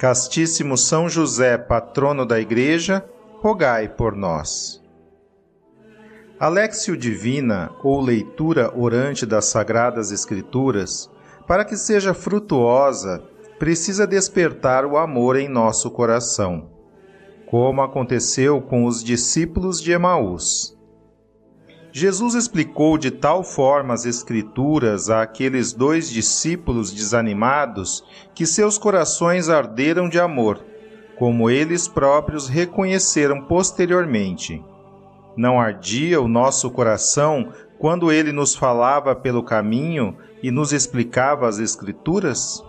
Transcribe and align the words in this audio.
Castíssimo 0.00 0.78
São 0.78 1.10
José, 1.10 1.58
patrono 1.58 2.24
da 2.24 2.40
Igreja, 2.40 3.04
rogai 3.42 3.86
por 3.86 4.16
nós. 4.16 4.82
Alexio 6.38 6.96
Divina, 6.96 7.70
ou 7.84 8.00
leitura 8.00 8.72
orante 8.74 9.26
das 9.26 9.44
Sagradas 9.44 10.10
Escrituras, 10.10 11.10
para 11.46 11.66
que 11.66 11.76
seja 11.76 12.14
frutuosa, 12.14 13.22
precisa 13.58 14.06
despertar 14.06 14.86
o 14.86 14.96
amor 14.96 15.36
em 15.36 15.50
nosso 15.50 15.90
coração, 15.90 16.70
como 17.44 17.82
aconteceu 17.82 18.62
com 18.62 18.86
os 18.86 19.04
discípulos 19.04 19.82
de 19.82 19.92
Emaús. 19.92 20.79
Jesus 21.92 22.34
explicou 22.34 22.96
de 22.96 23.10
tal 23.10 23.42
forma 23.42 23.94
as 23.94 24.06
Escrituras 24.06 25.10
àqueles 25.10 25.72
dois 25.72 26.08
discípulos 26.08 26.92
desanimados 26.92 28.04
que 28.32 28.46
seus 28.46 28.78
corações 28.78 29.48
arderam 29.48 30.08
de 30.08 30.18
amor, 30.20 30.64
como 31.18 31.50
eles 31.50 31.88
próprios 31.88 32.48
reconheceram 32.48 33.42
posteriormente. 33.42 34.64
Não 35.36 35.60
ardia 35.60 36.20
o 36.20 36.28
nosso 36.28 36.70
coração 36.70 37.52
quando 37.78 38.12
ele 38.12 38.30
nos 38.30 38.54
falava 38.54 39.14
pelo 39.16 39.42
caminho 39.42 40.16
e 40.42 40.50
nos 40.50 40.72
explicava 40.72 41.48
as 41.48 41.58
Escrituras? 41.58 42.64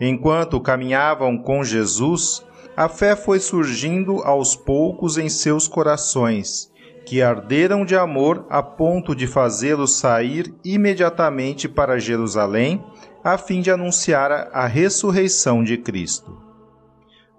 Enquanto 0.00 0.60
caminhavam 0.60 1.36
com 1.36 1.62
Jesus, 1.62 2.42
a 2.74 2.88
fé 2.88 3.14
foi 3.14 3.38
surgindo 3.38 4.22
aos 4.22 4.56
poucos 4.56 5.18
em 5.18 5.28
seus 5.28 5.68
corações 5.68 6.74
que 7.06 7.22
arderam 7.22 7.84
de 7.84 7.94
amor 7.94 8.44
a 8.50 8.60
ponto 8.60 9.14
de 9.14 9.28
fazê-los 9.28 9.96
sair 9.96 10.52
imediatamente 10.64 11.68
para 11.68 12.00
Jerusalém, 12.00 12.84
a 13.22 13.38
fim 13.38 13.60
de 13.60 13.70
anunciar 13.70 14.50
a 14.52 14.66
ressurreição 14.66 15.62
de 15.62 15.78
Cristo. 15.78 16.36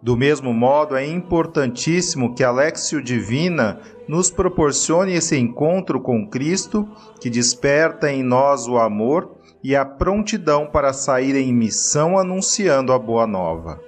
Do 0.01 0.15
mesmo 0.15 0.53
modo, 0.53 0.95
é 0.95 1.05
importantíssimo 1.05 2.33
que 2.33 2.45
a 2.45 2.51
Lexio 2.51 3.03
Divina 3.03 3.81
nos 4.07 4.31
proporcione 4.31 5.13
esse 5.13 5.37
encontro 5.37 5.99
com 5.99 6.25
Cristo, 6.25 6.87
que 7.19 7.29
desperta 7.29 8.09
em 8.09 8.23
nós 8.23 8.67
o 8.69 8.77
amor 8.77 9.35
e 9.61 9.75
a 9.75 9.83
prontidão 9.83 10.65
para 10.65 10.93
sair 10.93 11.35
em 11.35 11.53
missão 11.53 12.17
anunciando 12.17 12.93
a 12.93 12.99
boa 12.99 13.27
nova 13.27 13.81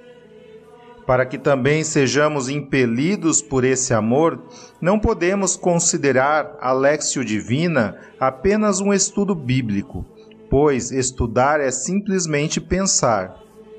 para 1.10 1.26
que 1.26 1.36
também 1.36 1.82
sejamos 1.82 2.48
impelidos 2.48 3.42
por 3.42 3.64
esse 3.64 3.92
amor, 3.92 4.44
não 4.80 4.96
podemos 4.96 5.56
considerar 5.56 6.56
a 6.60 6.72
Lexio 6.72 7.24
Divina 7.24 7.98
apenas 8.20 8.80
um 8.80 8.92
estudo 8.92 9.34
bíblico, 9.34 10.06
pois 10.48 10.92
estudar 10.92 11.58
é 11.58 11.72
simplesmente 11.72 12.60
pensar. 12.60 13.34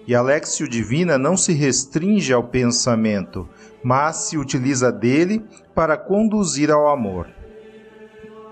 E 0.06 0.14
a 0.14 0.22
Lexio 0.22 0.68
Divina 0.68 1.18
não 1.18 1.38
se 1.38 1.53
restringe 1.53 2.34
ao 2.34 2.44
pensamento, 2.44 3.48
mas 3.81 4.18
se 4.18 4.38
utiliza 4.38 4.92
dele 4.92 5.42
para 5.74 5.96
conduzir 5.96 6.69
ao 6.69 6.90
amor. 6.90 7.30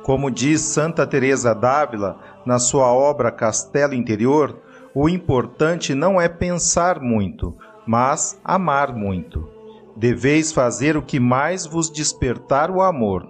Como 0.03 0.31
diz 0.31 0.61
Santa 0.61 1.05
Teresa 1.05 1.53
d'Ávila 1.53 2.17
na 2.45 2.57
sua 2.57 2.87
obra 2.93 3.29
Castelo 3.29 3.93
Interior, 3.93 4.57
o 4.95 5.09
importante 5.09 5.93
não 5.93 6.19
é 6.19 6.29
pensar 6.29 7.01
muito, 7.01 7.57
mas 7.91 8.39
amar 8.43 8.95
muito. 8.95 9.49
Deveis 9.97 10.51
fazer 10.51 10.95
o 10.95 11.01
que 11.01 11.19
mais 11.19 11.65
vos 11.65 11.89
despertar 11.89 12.69
o 12.69 12.83
amor. 12.83 13.27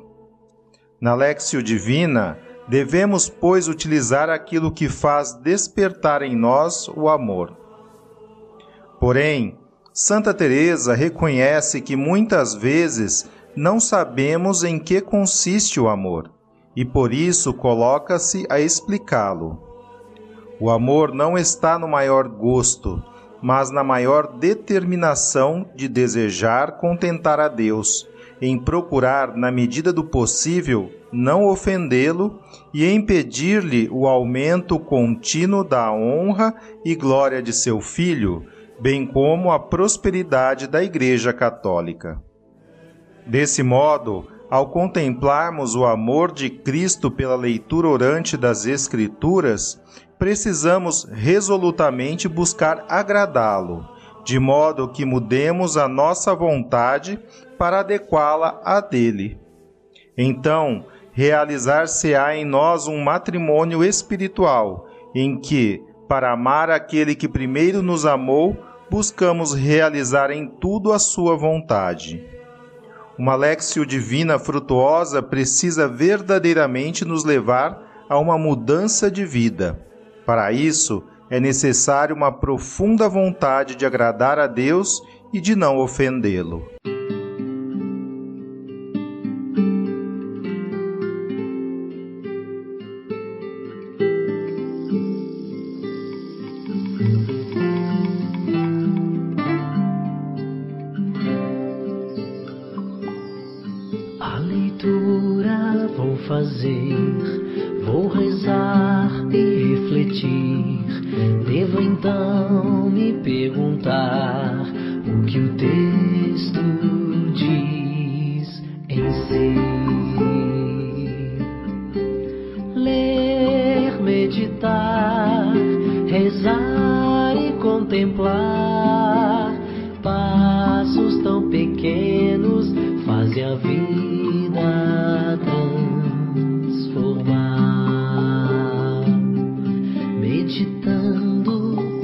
Na 0.99 1.15
Lexio 1.15 1.63
Divina, 1.63 2.37
devemos, 2.67 3.29
pois, 3.29 3.69
utilizar 3.69 4.29
aquilo 4.29 4.69
que 4.69 4.89
faz 4.89 5.31
despertar 5.31 6.23
em 6.23 6.35
nós 6.35 6.89
o 6.89 7.07
amor. 7.07 7.55
Porém, 8.99 9.57
Santa 9.93 10.33
Teresa 10.33 10.93
reconhece 10.93 11.79
que 11.79 11.95
muitas 11.95 12.53
vezes 12.53 13.29
não 13.55 13.79
sabemos 13.79 14.65
em 14.65 14.77
que 14.77 14.99
consiste 14.99 15.79
o 15.79 15.87
amor 15.87 16.29
e 16.75 16.83
por 16.83 17.13
isso 17.13 17.53
coloca-se 17.53 18.45
a 18.49 18.59
explicá-lo. 18.59 19.63
O 20.59 20.69
amor 20.69 21.13
não 21.13 21.37
está 21.37 21.79
no 21.79 21.87
maior 21.87 22.27
gosto, 22.27 23.01
mas 23.41 23.71
na 23.71 23.83
maior 23.83 24.27
determinação 24.37 25.69
de 25.75 25.87
desejar 25.87 26.77
contentar 26.77 27.39
a 27.39 27.47
Deus, 27.47 28.07
em 28.41 28.57
procurar, 28.57 29.35
na 29.35 29.51
medida 29.51 29.91
do 29.91 30.03
possível, 30.03 30.91
não 31.11 31.45
ofendê-lo 31.45 32.39
e 32.73 32.89
impedir-lhe 32.89 33.89
o 33.91 34.07
aumento 34.07 34.79
contínuo 34.79 35.63
da 35.63 35.91
honra 35.91 36.53
e 36.85 36.95
glória 36.95 37.41
de 37.41 37.51
seu 37.51 37.81
Filho, 37.81 38.45
bem 38.79 39.05
como 39.05 39.51
a 39.51 39.59
prosperidade 39.59 40.67
da 40.67 40.83
Igreja 40.83 41.33
Católica. 41.33 42.21
Desse 43.25 43.61
modo, 43.61 44.27
ao 44.49 44.69
contemplarmos 44.69 45.75
o 45.75 45.85
amor 45.85 46.31
de 46.31 46.49
Cristo 46.49 47.11
pela 47.11 47.35
leitura 47.35 47.87
orante 47.87 48.35
das 48.35 48.65
Escrituras, 48.65 49.79
precisamos 50.19 51.07
resolutamente 51.09 52.27
buscar 52.27 52.85
agradá-lo, 52.89 53.87
de 54.25 54.37
modo 54.37 54.89
que 54.89 55.05
mudemos 55.05 55.77
a 55.77 55.87
nossa 55.87 56.35
vontade 56.35 57.17
para 57.57 57.79
adequá-la 57.79 58.61
à 58.65 58.81
dele. 58.81 59.39
Então, 60.17 60.85
realizar-se-á 61.13 62.35
em 62.35 62.43
nós 62.43 62.85
um 62.85 63.01
matrimônio 63.01 63.81
espiritual, 63.81 64.87
em 65.15 65.39
que, 65.39 65.81
para 66.09 66.33
amar 66.33 66.69
aquele 66.69 67.15
que 67.15 67.29
primeiro 67.29 67.81
nos 67.81 68.05
amou, 68.05 68.57
buscamos 68.91 69.53
realizar 69.53 70.31
em 70.31 70.45
tudo 70.45 70.91
a 70.91 70.99
sua 70.99 71.37
vontade. 71.37 72.25
Uma 73.17 73.35
lexio 73.35 73.85
divina 73.85 74.37
frutuosa 74.37 75.21
precisa 75.21 75.87
verdadeiramente 75.87 77.05
nos 77.05 77.23
levar 77.23 78.05
a 78.09 78.17
uma 78.17 78.37
mudança 78.37 79.09
de 79.09 79.23
vida 79.23 79.88
para 80.29 80.51
isso, 80.51 81.03
é 81.27 81.39
necessário 81.39 82.15
uma 82.15 82.31
profunda 82.31 83.09
vontade 83.09 83.73
de 83.73 83.83
agradar 83.83 84.37
a 84.37 84.45
Deus 84.45 85.01
e 85.33 85.41
de 85.41 85.55
não 85.55 85.79
ofendê-lo. 85.79 86.69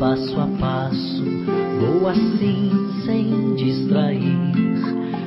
passo 0.06 0.40
a 0.40 0.48
passo, 0.60 1.24
vou 1.80 2.08
assim 2.08 2.70
sem 3.08 3.56
distrair, 3.56 4.38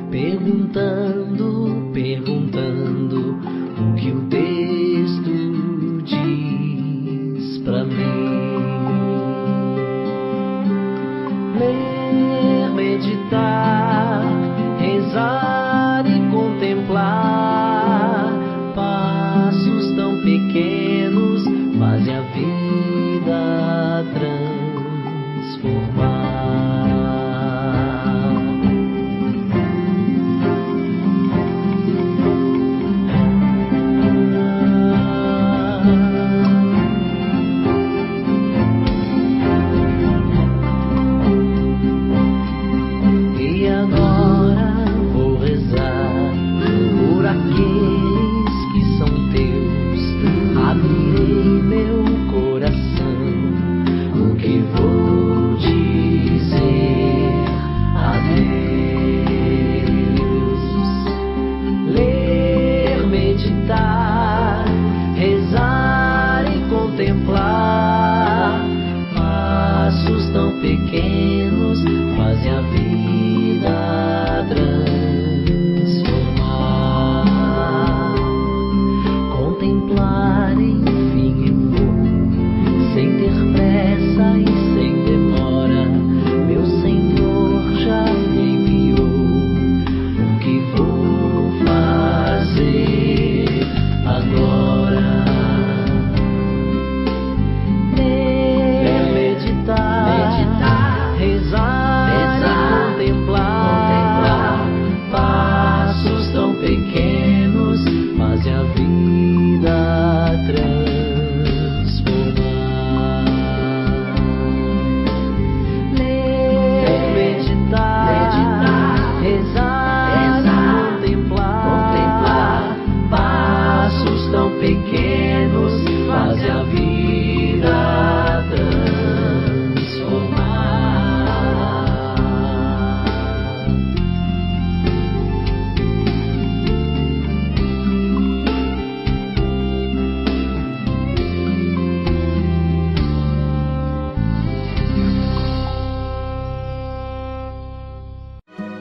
perguntando 0.08 1.17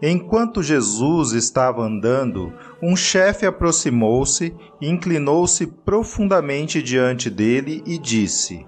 Enquanto 0.00 0.62
Jesus 0.62 1.32
estava 1.32 1.82
andando, 1.82 2.52
um 2.80 2.94
chefe 2.94 3.44
aproximou-se, 3.44 4.54
inclinou-se 4.80 5.66
profundamente 5.66 6.80
diante 6.80 7.28
dele 7.28 7.82
e 7.84 7.98
disse: 7.98 8.64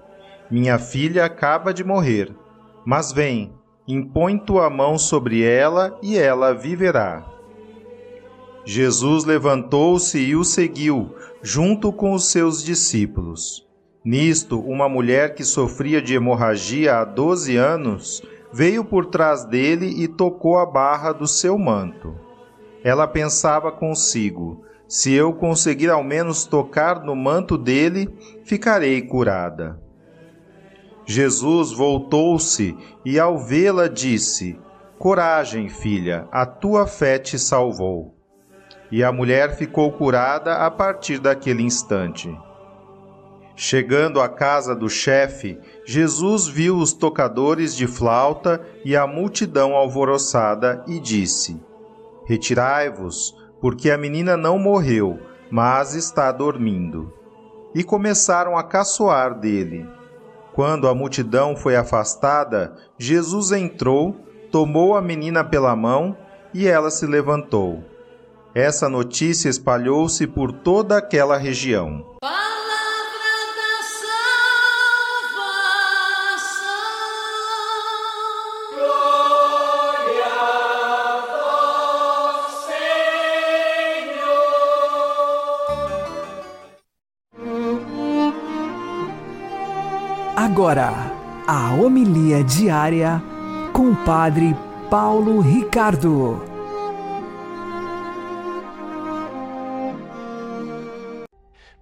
Minha 0.49 0.77
filha 0.77 1.23
acaba 1.23 1.73
de 1.73 1.85
morrer, 1.85 2.35
mas 2.85 3.13
vem, 3.13 3.53
impõe 3.87 4.37
tua 4.37 4.69
mão 4.69 4.97
sobre 4.97 5.41
ela 5.41 5.97
e 6.03 6.17
ela 6.17 6.53
viverá. 6.53 7.25
Jesus 8.65 9.23
levantou-se 9.23 10.19
e 10.19 10.35
o 10.35 10.43
seguiu, 10.43 11.15
junto 11.41 11.93
com 11.93 12.13
os 12.13 12.25
seus 12.25 12.61
discípulos. 12.61 13.65
Nisto, 14.03 14.59
uma 14.59 14.89
mulher 14.89 15.33
que 15.33 15.43
sofria 15.45 16.01
de 16.01 16.13
hemorragia 16.13 16.97
há 16.97 17.05
doze 17.05 17.55
anos 17.55 18.21
veio 18.51 18.83
por 18.83 19.05
trás 19.05 19.45
dele 19.45 20.03
e 20.03 20.07
tocou 20.07 20.57
a 20.57 20.65
barra 20.65 21.11
do 21.11 21.27
seu 21.27 21.57
manto. 21.57 22.15
Ela 22.83 23.07
pensava 23.07 23.71
consigo: 23.71 24.63
se 24.87 25.13
eu 25.13 25.33
conseguir 25.33 25.89
ao 25.89 26.03
menos 26.03 26.45
tocar 26.45 27.03
no 27.03 27.15
manto 27.15 27.57
dele, 27.57 28.09
ficarei 28.43 29.01
curada. 29.01 29.79
Jesus 31.05 31.71
voltou-se 31.71 32.77
e, 33.05 33.19
ao 33.19 33.37
vê-la, 33.37 33.87
disse: 33.87 34.59
Coragem, 34.99 35.69
filha, 35.69 36.27
a 36.31 36.45
tua 36.45 36.85
fé 36.85 37.17
te 37.17 37.39
salvou. 37.39 38.15
E 38.91 39.03
a 39.03 39.11
mulher 39.11 39.55
ficou 39.55 39.91
curada 39.93 40.57
a 40.57 40.69
partir 40.69 41.19
daquele 41.19 41.63
instante. 41.63 42.37
Chegando 43.55 44.21
à 44.21 44.29
casa 44.29 44.75
do 44.75 44.89
chefe, 44.89 45.59
Jesus 45.85 46.47
viu 46.47 46.77
os 46.77 46.93
tocadores 46.93 47.75
de 47.75 47.85
flauta 47.85 48.61
e 48.83 48.95
a 48.95 49.05
multidão 49.05 49.75
alvoroçada 49.75 50.83
e 50.87 50.99
disse: 50.99 51.61
Retirai-vos, 52.25 53.35
porque 53.59 53.91
a 53.91 53.97
menina 53.97 54.37
não 54.37 54.57
morreu, 54.57 55.19
mas 55.49 55.93
está 55.93 56.31
dormindo. 56.31 57.13
E 57.75 57.83
começaram 57.83 58.57
a 58.57 58.63
caçoar 58.63 59.37
dele. 59.39 59.87
Quando 60.53 60.87
a 60.87 60.95
multidão 60.95 61.55
foi 61.55 61.75
afastada, 61.75 62.75
Jesus 62.97 63.51
entrou, 63.51 64.15
tomou 64.51 64.95
a 64.95 65.01
menina 65.01 65.43
pela 65.43 65.75
mão 65.75 66.17
e 66.53 66.67
ela 66.67 66.91
se 66.91 67.05
levantou. 67.05 67.83
Essa 68.53 68.89
notícia 68.89 69.47
espalhou-se 69.47 70.27
por 70.27 70.51
toda 70.51 70.97
aquela 70.97 71.37
região. 71.37 72.05
Palavra 72.19 72.50
Agora, 90.61 90.91
a 91.47 91.73
homilia 91.73 92.43
diária 92.43 93.19
com 93.73 93.89
o 93.89 94.05
Padre 94.05 94.55
Paulo 94.91 95.39
Ricardo. 95.39 96.39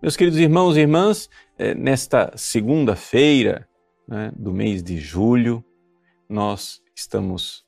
Meus 0.01 0.15
queridos 0.15 0.39
irmãos 0.39 0.77
e 0.77 0.79
irmãs, 0.79 1.29
eh, 1.57 1.75
nesta 1.75 2.31
segunda-feira 2.37 3.67
né, 4.07 4.31
do 4.33 4.53
mês 4.53 4.81
de 4.81 4.97
julho, 4.97 5.61
nós 6.29 6.81
estamos 6.95 7.65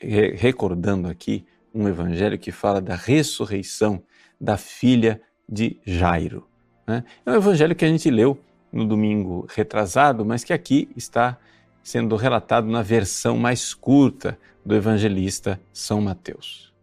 re- 0.00 0.36
recordando 0.36 1.08
aqui 1.08 1.44
um 1.74 1.88
evangelho 1.88 2.38
que 2.38 2.52
fala 2.52 2.80
da 2.80 2.94
ressurreição 2.94 4.00
da 4.40 4.56
filha 4.56 5.20
de 5.48 5.80
Jairo. 5.84 6.46
Né? 6.86 7.02
É 7.26 7.32
um 7.32 7.34
evangelho 7.34 7.74
que 7.74 7.84
a 7.84 7.88
gente 7.88 8.08
leu 8.08 8.38
no 8.72 8.86
domingo 8.86 9.46
retrasado, 9.48 10.24
mas 10.24 10.44
que 10.44 10.52
aqui 10.52 10.88
está 10.96 11.38
sendo 11.82 12.16
relatado 12.16 12.66
na 12.66 12.82
versão 12.82 13.36
mais 13.36 13.72
curta 13.72 14.38
do 14.64 14.74
evangelista 14.74 15.60
São 15.72 16.00
Mateus. 16.00 16.74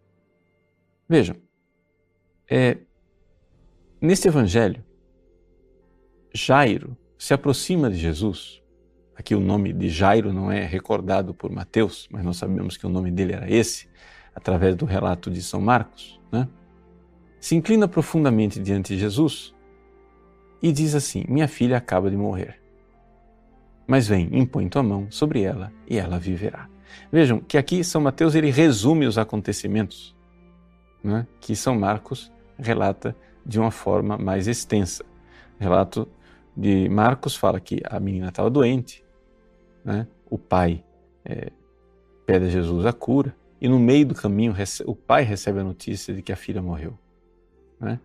Vejam, 1.08 1.36
é, 2.48 2.78
neste 4.00 4.28
evangelho, 4.28 4.82
Jairo 6.32 6.96
se 7.18 7.32
aproxima 7.34 7.90
de 7.90 7.96
Jesus. 7.96 8.62
Aqui 9.14 9.34
o 9.34 9.40
nome 9.40 9.72
de 9.72 9.88
Jairo 9.88 10.32
não 10.32 10.50
é 10.50 10.64
recordado 10.64 11.32
por 11.32 11.50
Mateus, 11.50 12.08
mas 12.10 12.24
nós 12.24 12.36
sabemos 12.36 12.76
que 12.76 12.86
o 12.86 12.88
nome 12.88 13.10
dele 13.10 13.32
era 13.32 13.50
esse, 13.50 13.88
através 14.34 14.74
do 14.74 14.84
relato 14.84 15.30
de 15.30 15.40
São 15.40 15.60
Marcos. 15.60 16.20
Né? 16.32 16.48
Se 17.38 17.54
inclina 17.54 17.86
profundamente 17.86 18.58
diante 18.58 18.94
de 18.94 19.00
Jesus 19.00 19.54
e 20.64 20.72
diz 20.72 20.94
assim: 20.94 21.26
Minha 21.28 21.46
filha 21.46 21.76
acaba 21.76 22.10
de 22.10 22.16
morrer. 22.16 22.58
Mas 23.86 24.08
vem, 24.08 24.30
impõe 24.32 24.66
tua 24.66 24.82
mão 24.82 25.10
sobre 25.10 25.42
ela 25.42 25.70
e 25.86 25.98
ela 25.98 26.18
viverá. 26.18 26.70
Vejam 27.12 27.38
que 27.38 27.58
aqui 27.58 27.84
São 27.84 28.00
Mateus 28.00 28.34
ele 28.34 28.50
resume 28.50 29.06
os 29.06 29.18
acontecimentos 29.18 30.16
né, 31.02 31.26
que 31.38 31.54
São 31.54 31.78
Marcos 31.78 32.32
relata 32.58 33.14
de 33.44 33.60
uma 33.60 33.70
forma 33.70 34.16
mais 34.16 34.48
extensa. 34.48 35.04
O 35.60 35.62
relato 35.62 36.08
de 36.56 36.88
Marcos 36.88 37.36
fala 37.36 37.60
que 37.60 37.82
a 37.84 38.00
menina 38.00 38.28
estava 38.28 38.48
doente, 38.48 39.04
né, 39.84 40.06
o 40.30 40.38
pai 40.38 40.82
é, 41.26 41.52
pede 42.24 42.46
a 42.46 42.48
Jesus 42.48 42.86
a 42.86 42.92
cura 42.92 43.36
e 43.60 43.68
no 43.68 43.78
meio 43.78 44.06
do 44.06 44.14
caminho 44.14 44.54
o 44.86 44.94
pai 44.94 45.24
recebe 45.24 45.60
a 45.60 45.64
notícia 45.64 46.14
de 46.14 46.22
que 46.22 46.32
a 46.32 46.36
filha 46.36 46.62
morreu. 46.62 46.98
Né? 47.78 48.00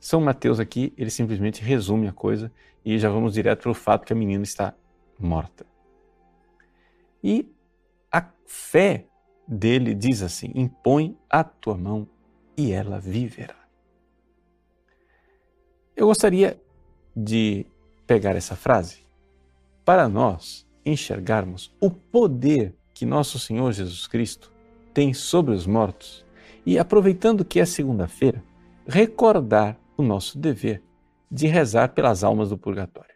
São 0.00 0.20
Mateus 0.20 0.60
aqui, 0.60 0.92
ele 0.96 1.10
simplesmente 1.10 1.62
resume 1.62 2.08
a 2.08 2.12
coisa 2.12 2.52
e 2.84 2.98
já 2.98 3.08
vamos 3.08 3.34
direto 3.34 3.62
para 3.62 3.70
o 3.70 3.74
fato 3.74 4.06
que 4.06 4.12
a 4.12 4.16
menina 4.16 4.44
está 4.44 4.74
morta. 5.18 5.66
E 7.22 7.50
a 8.10 8.24
fé 8.46 9.06
dele 9.46 9.94
diz 9.94 10.22
assim: 10.22 10.52
impõe 10.54 11.16
a 11.28 11.42
tua 11.42 11.76
mão 11.76 12.08
e 12.56 12.72
ela 12.72 13.00
viverá. 13.00 13.56
Eu 15.96 16.06
gostaria 16.06 16.60
de 17.16 17.66
pegar 18.06 18.36
essa 18.36 18.54
frase 18.54 18.98
para 19.84 20.08
nós 20.08 20.66
enxergarmos 20.86 21.74
o 21.80 21.90
poder 21.90 22.74
que 22.94 23.04
nosso 23.04 23.38
Senhor 23.38 23.72
Jesus 23.72 24.06
Cristo 24.06 24.52
tem 24.94 25.12
sobre 25.12 25.54
os 25.54 25.66
mortos 25.66 26.24
e, 26.64 26.78
aproveitando 26.78 27.44
que 27.44 27.60
é 27.60 27.64
segunda-feira, 27.64 28.42
recordar 28.86 29.78
o 29.98 30.02
nosso 30.02 30.38
dever 30.38 30.82
de 31.30 31.46
rezar 31.46 31.88
pelas 31.88 32.24
almas 32.24 32.48
do 32.48 32.56
purgatório. 32.56 33.14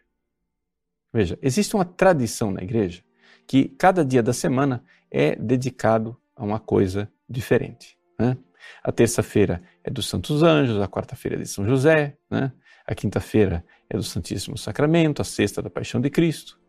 Veja, 1.11 1.39
existe 1.41 1.75
uma 1.75 1.85
tradição 1.85 2.51
na 2.51 2.61
igreja 2.61 3.03
que 3.47 3.69
cada 3.69 4.03
dia 4.03 4.21
da 4.21 4.33
semana 4.33 4.83
é 5.09 5.35
dedicado 5.35 6.17
a 6.35 6.43
uma 6.43 6.59
coisa 6.59 7.11
diferente. 7.27 7.97
Né? 8.19 8.37
A 8.83 8.91
terça-feira 8.91 9.61
é 9.83 9.89
dos 9.89 10.07
Santos 10.07 10.43
Anjos, 10.43 10.81
a 10.81 10.87
quarta-feira 10.87 11.37
é 11.37 11.39
de 11.39 11.47
São 11.47 11.65
José, 11.65 12.17
né? 12.29 12.51
a 12.85 12.93
quinta-feira 12.93 13.65
é 13.89 13.95
do 13.95 14.03
Santíssimo 14.03 14.57
Sacramento, 14.57 15.21
a 15.21 15.25
sexta 15.25 15.61
da 15.61 15.69
Paixão 15.69 16.01
de 16.01 16.09
Cristo, 16.09 16.59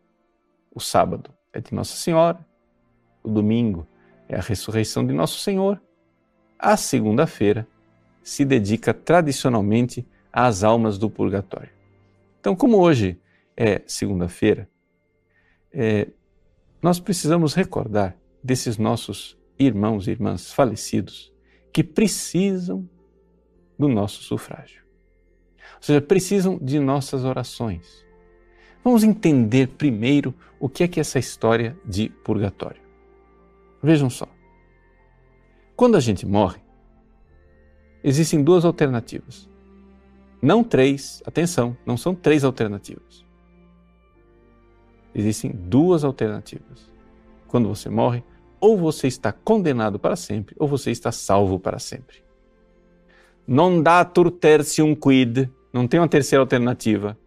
o 0.73 0.79
sábado 0.79 1.33
é 1.51 1.59
de 1.59 1.73
Nossa 1.73 1.95
Senhora, 1.97 2.39
o 3.23 3.29
domingo 3.29 3.87
é 4.29 4.35
a 4.35 4.41
ressurreição 4.41 5.05
de 5.05 5.13
Nosso 5.13 5.39
Senhor, 5.39 5.81
a 6.57 6.77
segunda-feira 6.77 7.67
se 8.25 8.43
dedica 8.43 8.91
tradicionalmente 8.91 10.03
às 10.33 10.63
almas 10.63 10.97
do 10.97 11.11
purgatório. 11.11 11.69
Então, 12.39 12.55
como 12.55 12.79
hoje 12.79 13.21
é 13.55 13.83
segunda-feira, 13.85 14.67
é, 15.71 16.07
nós 16.81 16.99
precisamos 16.99 17.53
recordar 17.53 18.17
desses 18.43 18.79
nossos 18.79 19.37
irmãos 19.59 20.07
e 20.07 20.11
irmãs 20.11 20.51
falecidos 20.51 21.31
que 21.71 21.83
precisam 21.83 22.89
do 23.77 23.87
nosso 23.87 24.23
sufrágio. 24.23 24.83
Ou 25.75 25.81
seja, 25.81 26.01
precisam 26.01 26.57
de 26.57 26.79
nossas 26.79 27.23
orações. 27.23 28.03
Vamos 28.83 29.03
entender 29.03 29.67
primeiro 29.67 30.33
o 30.59 30.67
que 30.67 30.83
é 30.83 30.87
que 30.87 30.99
é 30.99 31.01
essa 31.01 31.19
história 31.19 31.77
de 31.85 32.09
purgatório. 32.09 32.81
Vejam 33.83 34.09
só. 34.09 34.27
Quando 35.75 35.95
a 35.95 35.99
gente 35.99 36.25
morre, 36.25 36.64
existem 38.05 38.43
duas 38.43 38.63
alternativas. 38.63 39.49
Não 40.39 40.63
três, 40.63 41.23
atenção, 41.25 41.75
não 41.83 41.97
são 41.97 42.13
três 42.13 42.43
alternativas. 42.43 43.25
Existem 45.13 45.51
duas 45.51 46.03
alternativas. 46.03 46.91
Quando 47.47 47.67
você 47.67 47.89
morre, 47.89 48.23
ou 48.59 48.77
você 48.77 49.07
está 49.07 49.31
condenado 49.31 49.97
para 49.97 50.15
sempre, 50.15 50.55
ou 50.59 50.67
você 50.67 50.91
está 50.91 51.11
salvo 51.11 51.59
para 51.59 51.79
sempre. 51.79 52.23
Non 53.47 53.81
datur 53.81 54.29
tertium 54.29 54.93
quid, 54.93 55.49
não 55.73 55.87
tem 55.87 55.99
uma 55.99 56.07
terceira 56.07 56.43
alternativa. 56.43 57.17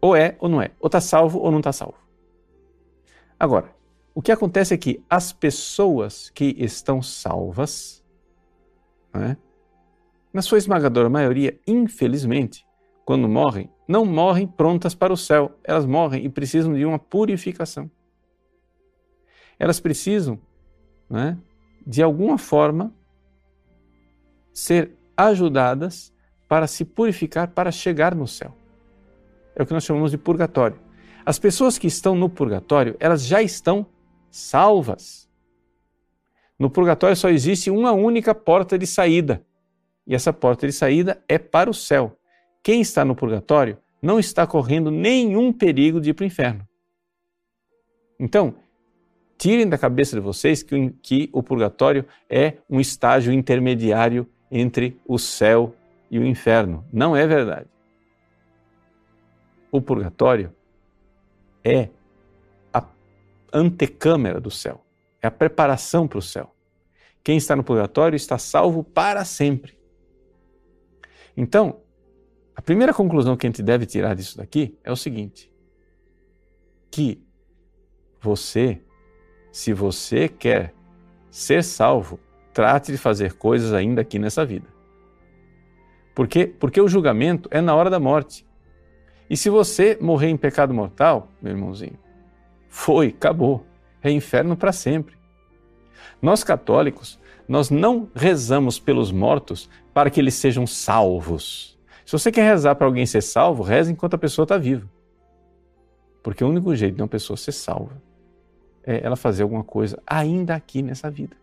Ou 0.00 0.16
é 0.16 0.36
ou 0.40 0.48
não 0.48 0.60
é, 0.60 0.72
ou 0.80 0.88
está 0.88 1.00
salvo 1.00 1.38
ou 1.38 1.50
não 1.52 1.58
está 1.58 1.72
salvo. 1.72 1.98
Agora, 3.38 3.72
o 4.12 4.20
que 4.20 4.32
acontece 4.32 4.74
é 4.74 4.76
que 4.76 5.04
as 5.08 5.32
pessoas 5.32 6.30
que 6.30 6.56
estão 6.58 7.00
salvas, 7.00 8.02
é? 9.14 9.36
Na 10.32 10.42
sua 10.42 10.58
esmagadora 10.58 11.08
maioria, 11.08 11.58
infelizmente, 11.66 12.66
quando 13.04 13.28
morrem, 13.28 13.70
não 13.86 14.04
morrem 14.04 14.46
prontas 14.46 14.94
para 14.94 15.12
o 15.12 15.16
céu, 15.16 15.58
elas 15.62 15.86
morrem 15.86 16.24
e 16.24 16.28
precisam 16.28 16.74
de 16.74 16.84
uma 16.84 16.98
purificação. 16.98 17.90
Elas 19.58 19.80
precisam, 19.80 20.38
né, 21.08 21.38
de 21.86 22.02
alguma 22.02 22.36
forma, 22.36 22.92
ser 24.52 24.92
ajudadas 25.16 26.12
para 26.48 26.66
se 26.66 26.84
purificar 26.84 27.48
para 27.48 27.70
chegar 27.70 28.14
no 28.14 28.26
céu. 28.26 28.54
É 29.54 29.62
o 29.62 29.66
que 29.66 29.72
nós 29.72 29.84
chamamos 29.84 30.10
de 30.10 30.18
purgatório. 30.18 30.78
As 31.24 31.38
pessoas 31.38 31.78
que 31.78 31.86
estão 31.86 32.14
no 32.14 32.28
purgatório, 32.28 32.96
elas 33.00 33.24
já 33.24 33.42
estão 33.42 33.86
salvas. 34.30 35.28
No 36.58 36.70
purgatório 36.70 37.16
só 37.16 37.28
existe 37.28 37.70
uma 37.70 37.92
única 37.92 38.34
porta 38.34 38.78
de 38.78 38.86
saída, 38.86 39.44
e 40.06 40.14
essa 40.14 40.32
porta 40.32 40.66
de 40.66 40.72
saída 40.72 41.22
é 41.28 41.38
para 41.38 41.68
o 41.68 41.74
céu. 41.74 42.16
Quem 42.62 42.80
está 42.80 43.04
no 43.04 43.16
purgatório 43.16 43.78
não 44.00 44.18
está 44.18 44.46
correndo 44.46 44.90
nenhum 44.90 45.52
perigo 45.52 46.00
de 46.00 46.10
ir 46.10 46.14
para 46.14 46.24
o 46.24 46.26
inferno. 46.26 46.66
Então, 48.18 48.54
tirem 49.36 49.68
da 49.68 49.76
cabeça 49.76 50.16
de 50.16 50.20
vocês 50.20 50.62
que, 50.62 50.90
que 51.02 51.28
o 51.32 51.42
purgatório 51.42 52.06
é 52.30 52.54
um 52.68 52.80
estágio 52.80 53.32
intermediário 53.32 54.28
entre 54.50 54.98
o 55.06 55.18
céu 55.18 55.74
e 56.10 56.18
o 56.18 56.26
inferno. 56.26 56.84
Não 56.92 57.16
é 57.16 57.26
verdade. 57.26 57.66
O 59.70 59.80
purgatório 59.80 60.54
é 61.64 61.90
a 62.72 62.84
antecâmara 63.52 64.40
do 64.40 64.50
céu, 64.50 64.84
é 65.20 65.26
a 65.26 65.30
preparação 65.30 66.06
para 66.06 66.18
o 66.18 66.22
céu. 66.22 66.54
Quem 67.22 67.36
está 67.36 67.56
no 67.56 67.64
purgatório 67.64 68.16
está 68.16 68.38
salvo 68.38 68.84
para 68.84 69.24
sempre. 69.24 69.75
Então, 71.36 71.80
a 72.54 72.62
primeira 72.62 72.94
conclusão 72.94 73.36
que 73.36 73.46
a 73.46 73.50
gente 73.50 73.62
deve 73.62 73.84
tirar 73.84 74.14
disso 74.14 74.38
daqui 74.38 74.78
é 74.82 74.90
o 74.90 74.96
seguinte: 74.96 75.52
que 76.90 77.22
você, 78.20 78.80
se 79.52 79.72
você 79.72 80.28
quer 80.28 80.74
ser 81.30 81.62
salvo, 81.62 82.18
trate 82.52 82.90
de 82.90 82.98
fazer 82.98 83.34
coisas 83.34 83.72
ainda 83.72 84.00
aqui 84.00 84.18
nessa 84.18 84.44
vida. 84.44 84.66
Por 86.14 86.26
quê? 86.26 86.46
Porque 86.46 86.80
o 86.80 86.88
julgamento 86.88 87.46
é 87.52 87.60
na 87.60 87.74
hora 87.74 87.90
da 87.90 88.00
morte. 88.00 88.46
E 89.28 89.36
se 89.36 89.50
você 89.50 89.98
morrer 90.00 90.28
em 90.28 90.36
pecado 90.36 90.72
mortal, 90.72 91.30
meu 91.42 91.52
irmãozinho, 91.52 91.98
foi, 92.68 93.08
acabou. 93.08 93.66
É 94.02 94.10
inferno 94.10 94.56
para 94.56 94.72
sempre. 94.72 95.16
Nós 96.22 96.42
católicos, 96.42 97.20
nós 97.48 97.70
não 97.70 98.10
rezamos 98.14 98.78
pelos 98.78 99.12
mortos 99.12 99.68
para 99.94 100.10
que 100.10 100.20
eles 100.20 100.34
sejam 100.34 100.66
salvos. 100.66 101.78
Se 102.04 102.12
você 102.12 102.30
quer 102.30 102.44
rezar 102.44 102.74
para 102.74 102.86
alguém 102.86 103.06
ser 103.06 103.22
salvo, 103.22 103.62
reze 103.62 103.92
enquanto 103.92 104.14
a 104.14 104.18
pessoa 104.18 104.44
está 104.44 104.56
viva. 104.56 104.88
Porque 106.22 106.42
o 106.42 106.48
único 106.48 106.74
jeito 106.74 106.96
de 106.96 107.02
uma 107.02 107.08
pessoa 107.08 107.36
ser 107.36 107.52
salva 107.52 108.02
é 108.82 109.04
ela 109.04 109.16
fazer 109.16 109.42
alguma 109.42 109.64
coisa 109.64 110.00
ainda 110.06 110.54
aqui 110.54 110.82
nessa 110.82 111.10
vida. 111.10 111.36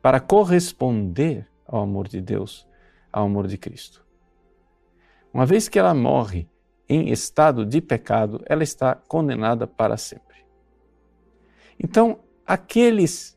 Para 0.00 0.20
corresponder 0.20 1.46
ao 1.66 1.82
amor 1.82 2.08
de 2.08 2.20
Deus, 2.20 2.66
ao 3.12 3.24
amor 3.24 3.46
de 3.46 3.58
Cristo. 3.58 4.04
Uma 5.32 5.44
vez 5.44 5.68
que 5.68 5.78
ela 5.78 5.94
morre 5.94 6.48
em 6.88 7.10
estado 7.10 7.66
de 7.66 7.80
pecado, 7.80 8.42
ela 8.46 8.62
está 8.62 8.94
condenada 8.94 9.66
para 9.66 9.96
sempre. 9.96 10.36
Então, 11.78 12.20
aqueles 12.46 13.35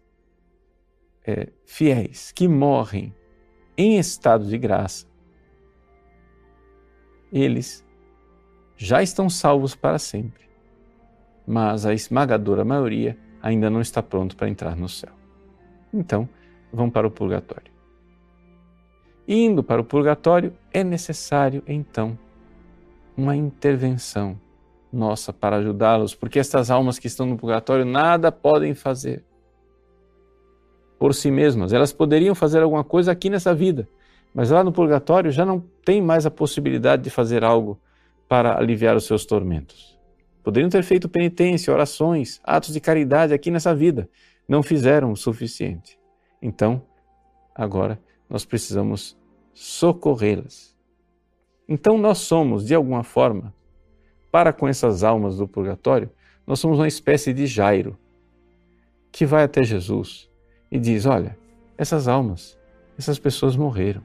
é, 1.30 1.48
fiéis 1.66 2.32
que 2.32 2.48
morrem 2.48 3.14
em 3.78 3.98
estado 3.98 4.46
de 4.46 4.58
graça, 4.58 5.06
eles 7.32 7.86
já 8.76 9.04
estão 9.04 9.30
salvos 9.30 9.76
para 9.76 10.00
sempre, 10.00 10.50
mas 11.46 11.86
a 11.86 11.94
esmagadora 11.94 12.66
maioria 12.66 13.18
ainda 13.42 13.70
não 13.70 13.82
está 13.82 14.02
pronto 14.02 14.36
para 14.36 14.50
entrar 14.50 14.76
no 14.76 14.90
céu. 14.90 15.14
Então, 15.94 16.28
vão 16.74 16.90
para 16.90 17.08
o 17.08 17.12
purgatório. 17.12 17.72
Indo 19.28 19.64
para 19.64 19.82
o 19.82 19.86
purgatório, 19.86 20.54
é 20.74 20.84
necessário 20.84 21.64
então 21.68 22.18
uma 23.16 23.36
intervenção 23.36 24.40
nossa 24.92 25.32
para 25.32 25.58
ajudá-los, 25.58 26.16
porque 26.16 26.40
estas 26.40 26.72
almas 26.72 26.98
que 26.98 27.08
estão 27.08 27.26
no 27.28 27.38
purgatório 27.38 27.86
nada 27.86 28.32
podem 28.32 28.74
fazer 28.74 29.24
por 31.00 31.16
si 31.16 31.32
mesmas. 31.32 31.72
Elas 31.72 31.94
poderiam 31.94 32.36
fazer 32.36 32.62
alguma 32.62 32.84
coisa 32.84 33.14
aqui 33.14 33.30
nessa 33.30 33.56
vida, 33.56 33.88
mas 34.34 34.52
lá 34.52 34.64
no 34.64 34.72
purgatório 34.72 35.32
já 35.32 35.46
não 35.46 35.64
tem 35.84 36.02
mais 36.02 36.26
a 36.26 36.32
possibilidade 36.32 37.02
de 37.02 37.10
fazer 37.10 37.44
algo 37.44 37.80
para 38.28 38.60
aliviar 38.60 38.96
os 38.96 39.06
seus 39.06 39.26
tormentos. 39.26 39.98
Poderiam 40.44 40.70
ter 40.70 40.84
feito 40.84 41.08
penitência, 41.08 41.74
orações, 41.74 42.40
atos 42.44 42.74
de 42.74 42.80
caridade 42.80 43.34
aqui 43.34 43.50
nessa 43.50 43.74
vida, 43.74 44.10
não 44.48 44.62
fizeram 44.62 45.12
o 45.12 45.16
suficiente. 45.16 45.98
Então, 46.42 46.82
agora 47.56 48.00
nós 48.30 48.46
precisamos 48.46 49.18
socorrê-las. 49.54 50.78
Então, 51.68 51.98
nós 51.98 52.20
somos, 52.20 52.66
de 52.66 52.76
alguma 52.76 53.04
forma, 53.04 53.54
para 54.32 54.52
com 54.52 54.68
essas 54.68 55.04
almas 55.04 55.38
do 55.38 55.48
purgatório, 55.48 56.10
nós 56.46 56.60
somos 56.60 56.80
uma 56.80 56.88
espécie 56.88 57.34
de 57.34 57.46
Jairo, 57.46 57.98
que 59.12 59.26
vai 59.26 59.44
até 59.44 59.64
Jesus 59.64 60.29
e 60.72 60.80
diz: 60.80 61.06
Olha, 61.06 61.38
essas 61.78 62.08
almas, 62.08 62.58
essas 62.98 63.18
pessoas 63.18 63.56
morreram. 63.56 64.04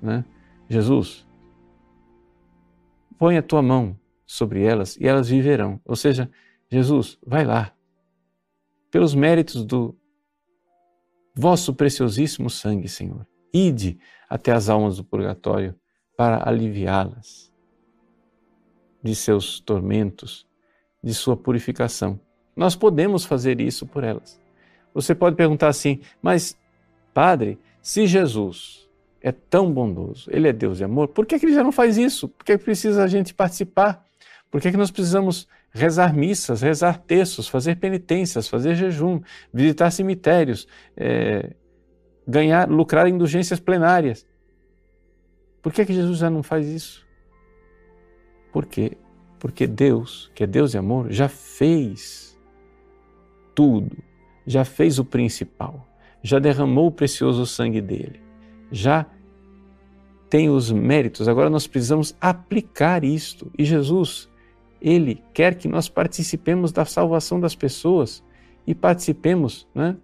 Né? 0.00 0.24
Jesus, 0.68 1.26
põe 3.18 3.36
a 3.36 3.42
tua 3.42 3.62
mão 3.62 3.98
sobre 4.26 4.64
elas 4.64 4.96
e 4.96 5.06
elas 5.06 5.28
viverão. 5.28 5.80
Ou 5.84 5.94
seja, 5.94 6.30
Jesus, 6.70 7.18
vai 7.24 7.44
lá, 7.44 7.72
pelos 8.90 9.14
méritos 9.14 9.64
do 9.64 9.96
vosso 11.34 11.74
preciosíssimo 11.74 12.50
sangue, 12.50 12.88
Senhor, 12.88 13.26
ide 13.52 13.98
até 14.28 14.52
as 14.52 14.68
almas 14.68 14.96
do 14.96 15.04
purgatório 15.04 15.74
para 16.16 16.48
aliviá-las 16.48 17.52
de 19.02 19.14
seus 19.14 19.60
tormentos, 19.60 20.46
de 21.02 21.14
sua 21.14 21.36
purificação. 21.36 22.20
Nós 22.56 22.76
podemos 22.76 23.24
fazer 23.24 23.60
isso 23.60 23.86
por 23.86 24.04
elas. 24.04 24.41
Você 24.94 25.14
pode 25.14 25.36
perguntar 25.36 25.68
assim, 25.68 26.00
mas, 26.20 26.56
Padre, 27.14 27.58
se 27.80 28.06
Jesus 28.06 28.88
é 29.20 29.32
tão 29.32 29.72
bondoso, 29.72 30.28
Ele 30.32 30.48
é 30.48 30.52
Deus 30.52 30.78
de 30.78 30.84
amor, 30.84 31.08
por 31.08 31.24
que, 31.24 31.38
que 31.38 31.46
Ele 31.46 31.54
já 31.54 31.64
não 31.64 31.72
faz 31.72 31.96
isso? 31.96 32.28
Por 32.28 32.44
que, 32.44 32.58
precisa 32.58 33.02
a 33.02 33.06
gente 33.06 33.32
participar? 33.32 34.04
Por 34.50 34.60
que, 34.60 34.70
que 34.70 34.76
nós 34.76 34.90
precisamos 34.90 35.48
rezar 35.70 36.14
missas, 36.14 36.60
rezar 36.60 36.98
textos, 36.98 37.48
fazer 37.48 37.76
penitências, 37.76 38.48
fazer 38.48 38.74
jejum, 38.74 39.20
visitar 39.52 39.90
cemitérios, 39.90 40.68
é, 40.96 41.54
ganhar, 42.26 42.68
lucrar 42.68 43.08
indulgências 43.08 43.58
plenárias? 43.58 44.26
Por 45.62 45.72
que, 45.72 45.86
que 45.86 45.94
Jesus 45.94 46.18
já 46.18 46.28
não 46.28 46.42
faz 46.42 46.66
isso? 46.66 47.06
Por 48.52 48.66
quê? 48.66 48.98
Porque 49.38 49.66
Deus, 49.66 50.30
que 50.34 50.44
é 50.44 50.46
Deus 50.46 50.72
de 50.72 50.78
amor, 50.78 51.10
já 51.10 51.28
fez 51.28 52.38
tudo, 53.54 53.96
já 54.46 54.64
fez 54.64 54.98
o 54.98 55.04
principal, 55.04 55.86
já 56.22 56.38
derramou 56.38 56.88
o 56.88 56.92
precioso 56.92 57.46
sangue 57.46 57.80
dele, 57.80 58.20
já 58.70 59.06
tem 60.28 60.48
os 60.48 60.70
méritos. 60.70 61.28
Agora 61.28 61.50
nós 61.50 61.66
precisamos 61.66 62.16
aplicar 62.20 63.04
isto. 63.04 63.50
E 63.58 63.64
Jesus, 63.64 64.30
ele 64.80 65.22
quer 65.34 65.54
que 65.54 65.68
nós 65.68 65.88
participemos 65.88 66.72
da 66.72 66.84
salvação 66.84 67.38
das 67.38 67.54
pessoas 67.54 68.24
e 68.66 68.74
participemos 68.74 69.68
né, 69.74 69.96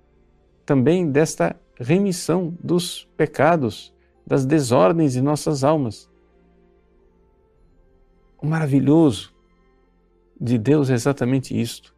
também 0.66 1.10
desta 1.10 1.56
remissão 1.80 2.54
dos 2.62 3.08
pecados, 3.16 3.94
das 4.26 4.44
desordens 4.44 5.14
de 5.14 5.22
nossas 5.22 5.64
almas 5.64 6.08
o 8.40 8.46
maravilhoso 8.46 9.34
de 10.40 10.56
Deus 10.56 10.88
é 10.90 10.94
exatamente 10.94 11.58
isto. 11.60 11.94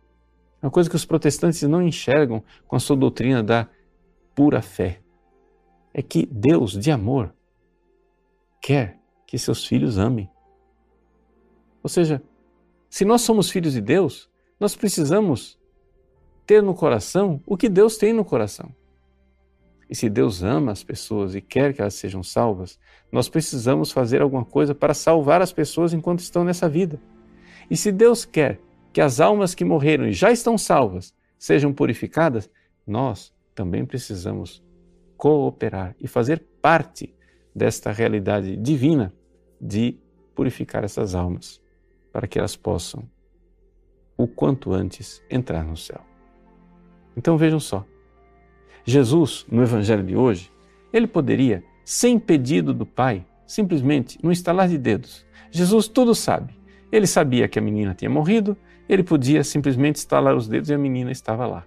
É 0.63 0.67
uma 0.67 0.71
coisa 0.71 0.91
que 0.91 0.97
os 0.97 1.05
protestantes 1.05 1.63
não 1.63 1.83
enxergam 1.83 2.43
com 2.69 2.77
a 2.77 2.81
sua 2.81 2.97
doutrina 2.97 3.43
da 3.43 3.69
pura 4.35 4.61
fé. 4.61 5.01
É 5.93 6.03
que 6.03 6.27
Deus, 6.27 6.73
de 6.73 6.91
amor, 6.91 7.35
quer 8.61 8.99
que 9.27 9.39
seus 9.39 9.67
filhos 9.67 9.99
amem. 9.99 10.31
Ou 11.83 11.89
seja, 11.89 12.23
se 12.89 13.05
nós 13.05 13.23
somos 13.23 13.51
filhos 13.51 13.73
de 13.73 13.81
Deus, 13.81 14.29
nós 14.59 14.77
precisamos 14.77 15.59
ter 16.47 16.63
no 16.63 16.75
coração 16.75 17.41
o 17.47 17.57
que 17.57 17.69
Deus 17.69 17.97
tem 17.97 18.13
no 18.13 18.25
coração. 18.25 18.75
E 19.89 19.95
se 19.95 20.09
Deus 20.09 20.43
ama 20.43 20.71
as 20.71 20.85
pessoas 20.85 21.35
e 21.35 21.41
quer 21.41 21.73
que 21.73 21.81
elas 21.81 21.95
sejam 21.95 22.23
salvas, 22.23 22.79
nós 23.11 23.29
precisamos 23.29 23.91
fazer 23.91 24.23
alguma 24.23 24.45
coisa 24.45 24.75
para 24.75 24.95
salvar 24.95 25.43
as 25.43 25.53
pessoas 25.53 25.93
enquanto 25.93 26.21
estão 26.21 26.45
nessa 26.45 26.69
vida. 26.69 27.01
E 27.69 27.77
se 27.77 27.91
Deus 27.91 28.25
quer 28.25 28.61
que 28.93 29.01
as 29.01 29.21
almas 29.21 29.55
que 29.55 29.65
morreram 29.65 30.07
e 30.07 30.13
já 30.13 30.31
estão 30.31 30.59
salvas 30.59 31.15
sejam 31.39 31.73
purificadas, 31.73 32.51
nós 32.87 33.33
também 33.55 33.85
precisamos 33.85 34.63
cooperar 35.17 35.95
e 36.01 36.09
fazer 36.09 36.45
parte 36.61 37.15
desta 37.55 37.93
realidade 37.93 38.57
divina 38.57 39.13
de 39.61 39.99
purificar 40.35 40.85
essas 40.85 41.15
almas, 41.15 41.61
para 42.13 42.27
que 42.27 42.39
elas 42.39 42.57
possam, 42.57 43.09
o 44.17 44.27
quanto 44.27 44.73
antes, 44.73 45.23
entrar 45.31 45.65
no 45.65 45.77
céu. 45.77 46.01
Então 47.17 47.37
vejam 47.37 47.61
só, 47.61 47.85
Jesus, 48.85 49.47
no 49.51 49.63
Evangelho 49.63 50.03
de 50.03 50.17
hoje, 50.17 50.51
ele 50.93 51.07
poderia, 51.07 51.63
sem 51.85 52.19
pedido 52.19 52.73
do 52.73 52.87
Pai, 52.87 53.27
simplesmente, 53.47 54.19
no 54.23 54.33
estalar 54.33 54.69
de 54.69 54.79
dedos, 54.79 55.27
Jesus 55.51 55.89
tudo 55.89 56.15
sabe. 56.15 56.59
Ele 56.91 57.07
sabia 57.07 57.49
que 57.49 57.59
a 57.59 57.63
menina 57.63 57.95
tinha 57.95 58.11
morrido, 58.11 58.57
ele 58.91 59.05
podia 59.05 59.45
simplesmente 59.45 59.97
estalar 59.97 60.35
os 60.35 60.49
dedos 60.49 60.69
e 60.69 60.75
a 60.75 60.79
menina 60.79 61.13
estava 61.13 61.47
lá, 61.47 61.65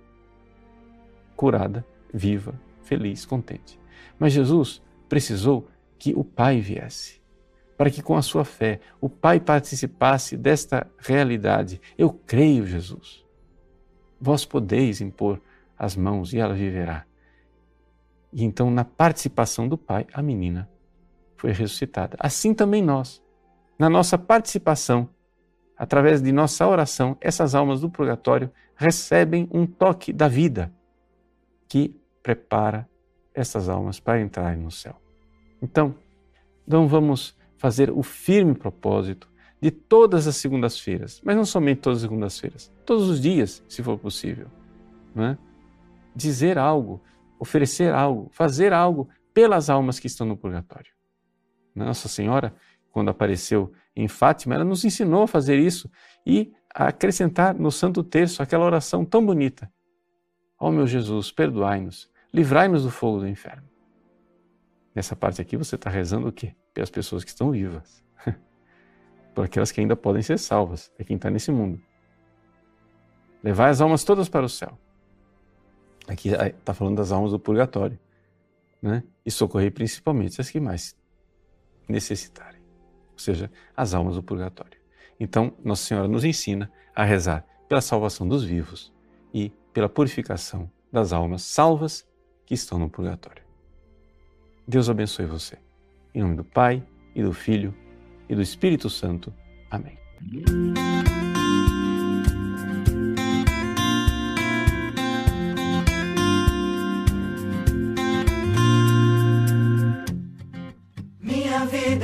curada, 1.38 1.86
viva, 2.14 2.54
feliz, 2.82 3.26
contente. 3.26 3.80
Mas 4.20 4.34
Jesus 4.34 4.82
precisou 5.08 5.66
que 5.98 6.14
o 6.14 6.26
Pai 6.26 6.60
viesse, 6.60 7.22
para 7.78 7.90
que 7.90 8.02
com 8.02 8.18
a 8.18 8.22
sua 8.22 8.44
fé 8.44 8.82
o 9.00 9.08
Pai 9.08 9.40
participasse 9.40 10.36
desta 10.36 10.86
realidade. 10.98 11.80
Eu 11.98 12.10
creio, 12.12 12.68
Jesus. 12.68 13.24
Vós 14.20 14.44
podeis 14.44 15.00
impor 15.00 15.40
as 15.80 15.96
mãos 15.96 16.34
e 16.34 16.40
ela 16.40 16.54
viverá. 16.54 17.06
E 18.34 18.44
então, 18.44 18.70
na 18.70 18.84
participação 18.84 19.66
do 19.66 19.78
Pai, 19.78 20.06
a 20.14 20.22
menina 20.22 20.70
foi 21.38 21.54
ressuscitada. 21.54 22.18
Assim 22.20 22.54
também 22.54 22.82
nós, 22.82 23.24
na 23.80 23.90
nossa 23.90 24.18
participação, 24.18 25.08
através 25.84 26.22
de 26.22 26.32
nossa 26.32 26.66
oração, 26.66 27.18
essas 27.20 27.54
almas 27.54 27.82
do 27.82 27.90
purgatório 27.90 28.50
recebem 28.74 29.50
um 29.52 29.66
toque 29.66 30.14
da 30.14 30.30
vida 30.30 30.74
que 31.68 31.94
prepara 32.22 32.88
essas 33.34 33.68
almas 33.68 34.00
para 34.00 34.22
entrarem 34.22 34.62
no 34.62 34.72
céu. 34.72 34.96
Então, 35.62 35.94
não 36.66 36.88
vamos 36.88 37.36
fazer 37.58 37.92
o 37.92 38.02
firme 38.02 38.56
propósito 38.56 39.28
de 39.62 39.72
todas 39.72 40.26
as 40.26 40.38
segundas-feiras, 40.38 41.22
mas 41.22 41.36
não 41.36 41.44
somente 41.44 41.82
todas 41.82 41.98
as 41.98 42.04
segundas-feiras, 42.04 42.72
todos 42.86 43.10
os 43.10 43.20
dias, 43.20 43.62
se 43.68 43.84
for 43.84 43.98
possível. 43.98 44.48
É? 45.18 45.36
dizer 46.16 46.58
algo, 46.58 47.02
oferecer 47.38 47.94
algo, 47.94 48.30
fazer 48.32 48.72
algo 48.72 49.10
pelas 49.34 49.70
almas 49.70 50.00
que 50.00 50.08
estão 50.08 50.26
no 50.26 50.38
purgatório. 50.38 50.94
Nossa 51.76 52.08
Senhora, 52.08 52.56
quando 52.94 53.10
apareceu 53.10 53.74
em 53.96 54.08
Fátima, 54.08 54.54
ela 54.54 54.64
nos 54.64 54.86
ensinou 54.86 55.24
a 55.24 55.28
fazer 55.28 55.58
isso 55.58 55.90
e 56.26 56.54
a 56.74 56.88
acrescentar 56.88 57.56
no 57.56 57.72
Santo 57.72 58.04
Terço 58.04 58.42
aquela 58.42 58.64
oração 58.64 59.04
tão 59.04 59.26
bonita. 59.26 59.70
Ó 60.60 60.70
oh, 60.70 60.72
meu 60.72 60.86
Jesus, 60.86 61.32
perdoai-nos, 61.32 62.10
livrai-nos 62.32 62.84
do 62.84 62.92
fogo 62.92 63.20
do 63.20 63.28
inferno. 63.28 63.68
Nessa 64.94 65.16
parte 65.16 65.42
aqui 65.42 65.58
você 65.58 65.76
está 65.76 65.90
rezando 65.90 66.28
o 66.28 66.32
quê? 66.32 66.56
Pelas 66.72 66.92
pessoas 66.92 67.24
que 67.24 67.32
estão 67.32 67.50
vivas. 67.50 68.04
Por 69.34 69.46
aquelas 69.46 69.72
que 69.72 69.82
ainda 69.82 69.96
podem 69.96 70.22
ser 70.22 70.38
salvas, 70.38 70.92
é 71.00 71.04
quem 71.04 71.16
está 71.16 71.32
nesse 71.32 71.52
mundo. 71.52 71.82
Levai 73.44 73.72
as 73.72 73.82
almas 73.82 74.04
todas 74.04 74.30
para 74.30 74.46
o 74.46 74.50
céu. 74.50 74.78
Aqui 76.08 76.30
está 76.30 76.76
falando 76.76 76.98
das 76.98 77.12
almas 77.12 77.32
do 77.32 77.40
purgatório, 77.40 78.00
né? 78.80 79.04
E 79.26 79.32
socorrer 79.32 79.74
principalmente 79.74 80.40
as 80.40 80.50
que 80.50 80.60
mais 80.60 80.96
necessitarem, 81.88 82.53
ou 83.14 83.20
seja, 83.20 83.50
as 83.76 83.94
almas 83.94 84.16
do 84.16 84.24
purgatório. 84.24 84.78
Então, 85.20 85.54
Nossa 85.64 85.86
Senhora 85.86 86.08
nos 86.08 86.24
ensina 86.24 86.72
a 86.96 87.04
rezar 87.04 87.46
pela 87.70 87.82
salvação 87.82 88.28
dos 88.28 88.44
vivos 88.44 88.92
e 89.34 89.52
pela 89.74 89.90
purificação 89.90 90.70
das 90.92 91.14
almas 91.14 91.44
salvas 91.44 92.08
que 92.46 92.54
estão 92.54 92.78
no 92.78 92.90
purgatório. 92.90 93.44
Deus 94.68 94.90
abençoe 94.90 95.26
você. 95.26 95.58
Em 96.14 96.22
nome 96.22 96.36
do 96.36 96.44
Pai, 96.44 96.84
e 97.16 97.24
do 97.24 97.34
Filho, 97.34 97.74
e 98.28 98.36
do 98.36 98.42
Espírito 98.42 98.90
Santo. 98.90 99.34
Amém. 99.70 99.98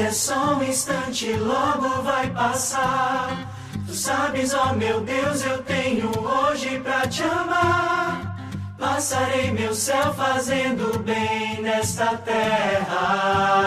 É 0.09 0.11
só 0.11 0.55
um 0.55 0.63
instante, 0.63 1.31
logo 1.33 2.01
vai 2.01 2.31
passar. 2.31 3.47
Tu 3.85 3.93
sabes, 3.93 4.55
ó 4.55 4.73
meu 4.73 5.01
Deus, 5.01 5.45
eu 5.45 5.61
tenho 5.61 6.09
hoje 6.19 6.79
pra 6.79 7.07
te 7.07 7.21
amar. 7.21 8.35
Passarei 8.79 9.51
meu 9.51 9.71
céu 9.71 10.11
fazendo 10.15 10.97
bem 11.03 11.61
nesta 11.61 12.17
terra. 12.17 13.59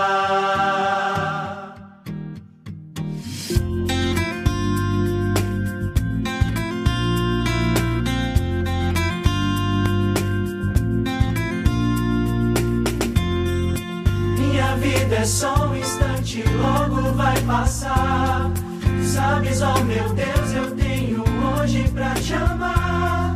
Minha 14.38 14.76
vida 14.76 15.16
é 15.16 15.24
só 15.24 15.66
um 15.66 15.71
passar. 17.46 18.50
Sabes, 19.04 19.60
ó 19.62 19.74
meu 19.84 20.12
Deus, 20.14 20.52
eu 20.54 20.70
tenho 20.76 21.24
hoje 21.60 21.88
pra 21.88 22.14
te 22.14 22.34
amar. 22.34 23.34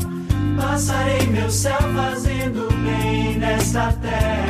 Passarei 0.57 1.27
meu 1.27 1.51
céu 1.51 1.79
fazendo 1.95 2.69
bem 2.85 3.39
nesta 3.39 3.93
terra. 4.01 4.46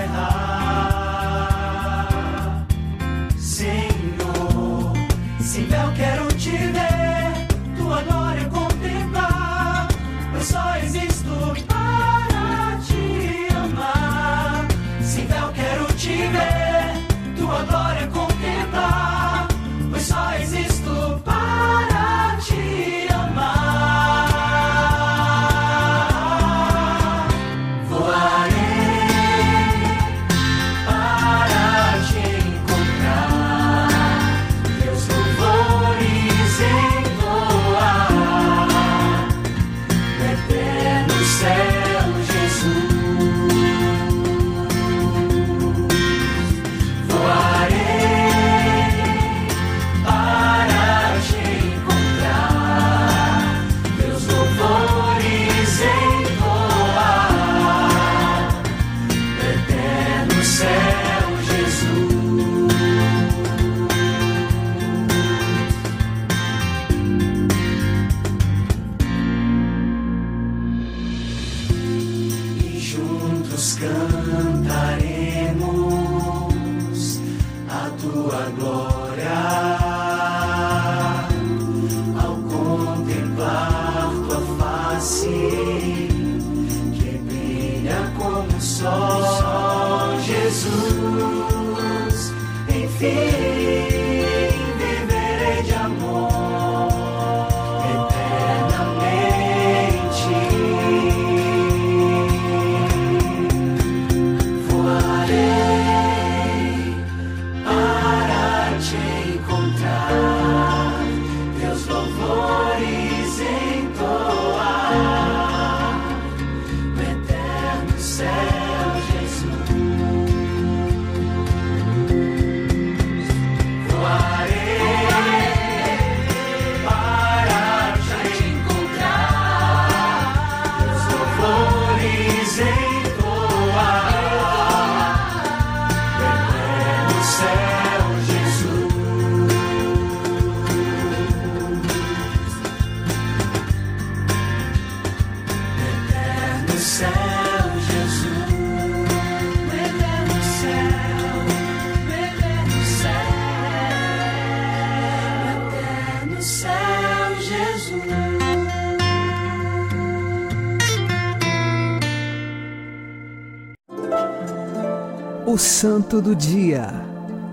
Santo 166.06 166.22
do 166.22 166.36
Dia, 166.36 166.86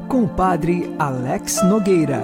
com 0.07 0.25
o 0.25 0.29
Padre 0.29 0.93
Alex 0.99 1.63
Nogueira. 1.63 2.21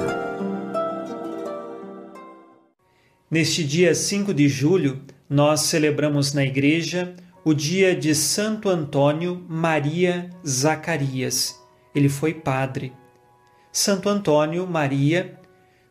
Neste 3.31 3.63
dia 3.63 3.95
5 3.95 4.31
de 4.31 4.47
julho, 4.47 5.01
nós 5.27 5.61
celebramos 5.61 6.31
na 6.31 6.45
igreja 6.45 7.15
o 7.43 7.51
dia 7.51 7.95
de 7.95 8.13
Santo 8.13 8.69
Antônio 8.69 9.43
Maria 9.49 10.29
Zacarias. 10.47 11.59
Ele 11.95 12.07
foi 12.07 12.35
padre. 12.35 12.93
Santo 13.71 14.07
Antônio 14.07 14.67
Maria, 14.67 15.35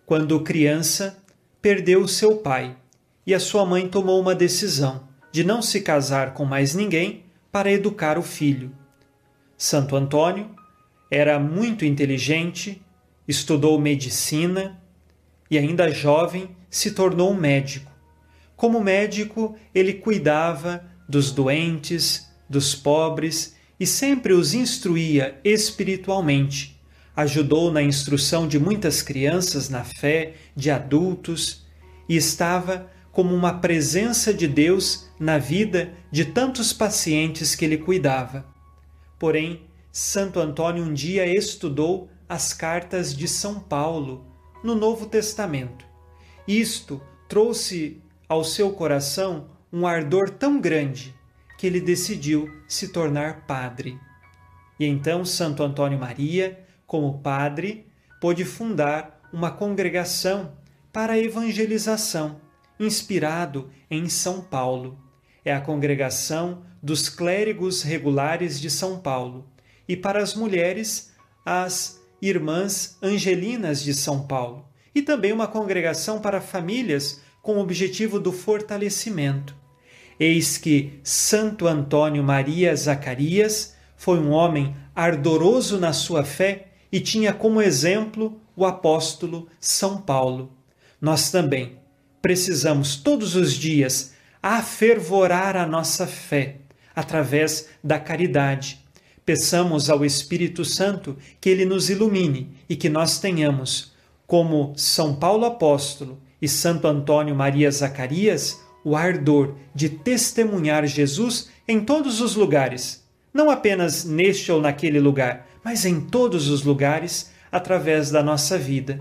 quando 0.07 0.45
criança, 0.45 1.19
perdeu 1.61 2.07
seu 2.07 2.37
pai 2.37 2.77
e 3.27 3.35
a 3.35 3.41
sua 3.41 3.67
mãe 3.67 3.89
tomou 3.89 4.21
uma 4.21 4.37
decisão 4.37 5.09
de 5.33 5.43
não 5.43 5.61
se 5.61 5.81
casar 5.81 6.33
com 6.33 6.45
mais 6.45 6.77
ninguém 6.77 7.25
para 7.51 7.73
educar 7.73 8.17
o 8.17 8.23
filho. 8.23 8.78
Santo 9.61 9.97
Antônio 9.97 10.55
era 11.11 11.37
muito 11.41 11.85
inteligente, 11.85 12.81
estudou 13.27 13.77
medicina 13.81 14.81
e, 15.51 15.59
ainda 15.59 15.91
jovem, 15.91 16.57
se 16.71 16.93
tornou 16.93 17.35
médico. 17.35 17.91
Como 18.55 18.81
médico, 18.81 19.57
ele 19.75 19.95
cuidava 19.95 20.85
dos 21.09 21.33
doentes, 21.33 22.31
dos 22.49 22.77
pobres 22.77 23.57
e 23.81 23.85
sempre 23.85 24.33
os 24.33 24.55
instruía 24.55 25.41
espiritualmente. 25.43 26.81
Ajudou 27.17 27.73
na 27.73 27.83
instrução 27.83 28.47
de 28.47 28.61
muitas 28.61 29.03
crianças 29.03 29.69
na 29.69 29.83
fé, 29.83 30.35
de 30.55 30.71
adultos, 30.71 31.67
e 32.09 32.17
estava 32.17 32.89
como 33.11 33.35
uma 33.35 33.55
presença 33.55 34.33
de 34.33 34.47
Deus 34.47 35.11
na 35.19 35.37
vida 35.37 35.93
de 36.13 36.27
tantos 36.27 36.73
pacientes 36.73 37.57
que 37.57 37.65
ele 37.65 37.79
cuidava. 37.79 38.47
Porém, 39.19 39.63
Santo 39.91 40.39
Antônio 40.39 40.85
um 40.85 40.95
dia 40.95 41.27
estudou 41.27 42.09
as 42.29 42.53
cartas 42.53 43.15
de 43.15 43.27
São 43.27 43.59
Paulo 43.59 44.25
no 44.63 44.75
Novo 44.75 45.07
Testamento. 45.07 45.85
Isto 46.47 47.01
trouxe 47.29 48.01
ao 48.29 48.45
seu 48.45 48.73
coração 48.73 49.49
um 49.73 49.87
ardor 49.87 50.31
tão 50.31 50.61
grande 50.61 51.15
que 51.59 51.67
ele 51.67 51.81
decidiu 51.81 52.49
se 52.69 52.89
tornar 52.89 53.47
padre. 53.47 53.99
E 54.79 54.87
então 54.87 55.25
Santo 55.25 55.63
Antônio 55.63 55.99
Maria, 55.99 56.65
como 56.87 57.19
padre, 57.19 57.87
pôde 58.21 58.45
fundar 58.45 59.21
uma 59.33 59.51
congregação 59.51 60.53
para 60.93 61.15
a 61.15 61.19
evangelização, 61.19 62.41
inspirado 62.79 63.71
em 63.91 64.09
São 64.09 64.41
Paulo. 64.41 64.99
É 65.45 65.53
a 65.53 65.61
congregação 65.61 66.63
dos 66.83 67.09
clérigos 67.09 67.83
regulares 67.83 68.61
de 68.61 68.71
São 68.71 68.99
Paulo. 68.99 69.47
E 69.89 69.97
para 69.97 70.23
as 70.23 70.35
mulheres, 70.35 71.13
as 71.45 72.01
Irmãs 72.21 72.99
Angelinas 73.03 73.83
de 73.83 73.95
São 73.95 74.27
Paulo. 74.27 74.67
E 74.95 75.03
também 75.03 75.33
uma 75.33 75.47
congregação 75.47 76.21
para 76.21 76.41
famílias 76.41 77.21
com 77.43 77.57
o 77.57 77.61
objetivo 77.61 78.19
do 78.19 78.33
fortalecimento. 78.33 79.55
Eis 80.19 80.59
que 80.59 80.99
Santo 81.03 81.67
Antônio 81.67 82.23
Maria 82.25 82.75
Zacarias 82.75 83.77
foi 83.97 84.19
um 84.19 84.31
homem 84.31 84.77
ardoroso 84.95 85.79
na 85.79 85.93
sua 85.93 86.25
fé 86.25 86.69
e 86.91 87.01
tinha 87.01 87.33
como 87.33 87.63
exemplo 87.63 88.41
o 88.57 88.67
apóstolo 88.67 89.49
São 89.61 89.99
Paulo. 89.99 90.53
Nós 91.01 91.31
também 91.31 91.79
precisamos 92.21 92.97
todos 92.97 93.37
os 93.37 93.53
dias 93.55 94.13
afervorar 94.43 95.57
a 95.57 95.67
nossa 95.67 96.07
fé 96.07 96.57
através 96.95 97.69
da 97.83 97.99
caridade. 97.99 98.85
Peçamos 99.25 99.91
ao 99.91 100.05
Espírito 100.05 100.65
Santo 100.65 101.17
que 101.41 101.49
ele 101.49 101.65
nos 101.65 101.91
ilumine 101.91 102.57
e 102.69 102.75
que 102.75 102.89
nós 102.89 103.21
tenhamos, 103.21 103.93
como 104.27 104.73
São 104.77 105.15
Paulo 105.15 105.45
apóstolo 105.45 106.19
e 106.41 106.49
Santo 106.49 106.87
Antônio 106.87 107.35
Maria 107.35 107.71
Zacarias, 107.71 108.59
o 108.85 108.97
ardor 108.97 109.55
de 109.75 109.89
testemunhar 109.89 110.87
Jesus 110.87 111.51
em 111.67 111.81
todos 111.81 112.21
os 112.21 112.35
lugares, 112.35 113.07
não 113.35 113.51
apenas 113.51 114.05
neste 114.05 114.51
ou 114.51 114.61
naquele 114.61 114.99
lugar, 114.99 115.47
mas 115.63 115.85
em 115.85 116.01
todos 116.01 116.49
os 116.49 116.63
lugares 116.63 117.31
através 117.53 118.11
da 118.11 118.23
nossa 118.23 118.57
vida. 118.57 119.01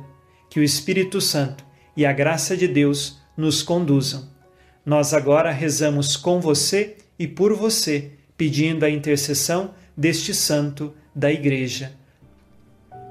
Que 0.49 0.59
o 0.59 0.63
Espírito 0.63 1.21
Santo 1.21 1.65
e 1.95 2.05
a 2.05 2.11
graça 2.11 2.55
de 2.55 2.67
Deus 2.67 3.19
nos 3.35 3.63
conduzam. 3.63 4.36
Nós 4.87 5.13
agora 5.13 5.51
rezamos 5.51 6.15
com 6.15 6.39
você 6.39 6.95
e 7.19 7.27
por 7.27 7.53
você, 7.53 8.11
pedindo 8.37 8.85
a 8.85 8.89
intercessão 8.89 9.71
deste 9.97 10.33
santo 10.33 10.93
da 11.13 11.29
Igreja. 11.29 11.91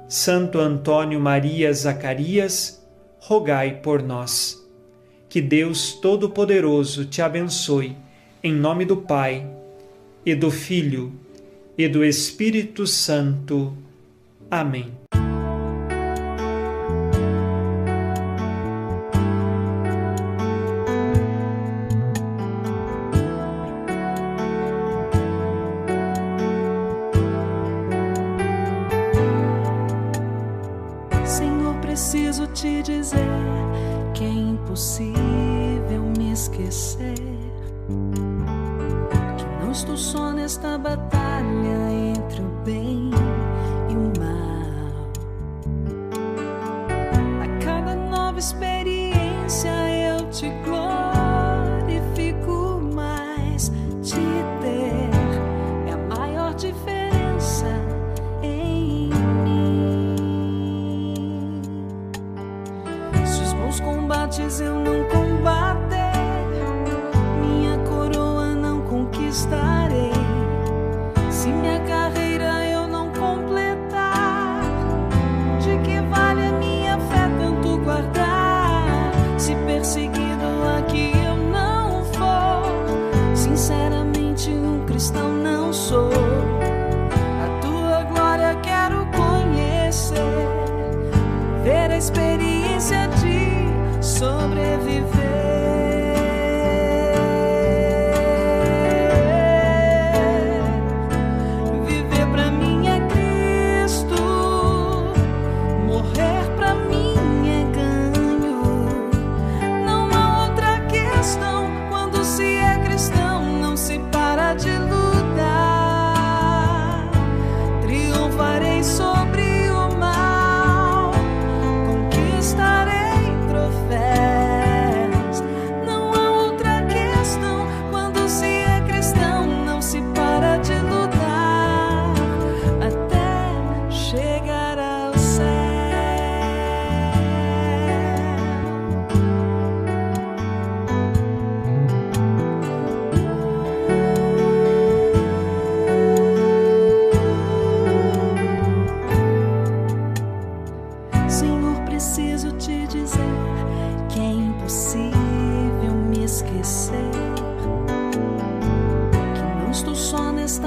Santo 0.09 0.59
Antônio 0.59 1.21
Maria 1.21 1.71
Zacarias, 1.75 2.83
rogai 3.19 3.83
por 3.83 4.03
nós. 4.03 4.67
Que 5.29 5.43
Deus 5.43 5.93
Todo-Poderoso 5.93 7.05
te 7.05 7.21
abençoe, 7.21 7.95
em 8.43 8.55
nome 8.55 8.87
do 8.87 8.97
Pai, 8.97 9.47
e 10.25 10.35
do 10.35 10.51
Filho, 10.51 11.13
e 11.77 11.87
do 11.87 12.03
Espírito 12.03 12.87
Santo. 12.87 13.77
Amém. 14.51 15.06
Cristão 84.87 85.33
não 85.33 85.73
sou. 85.73 86.11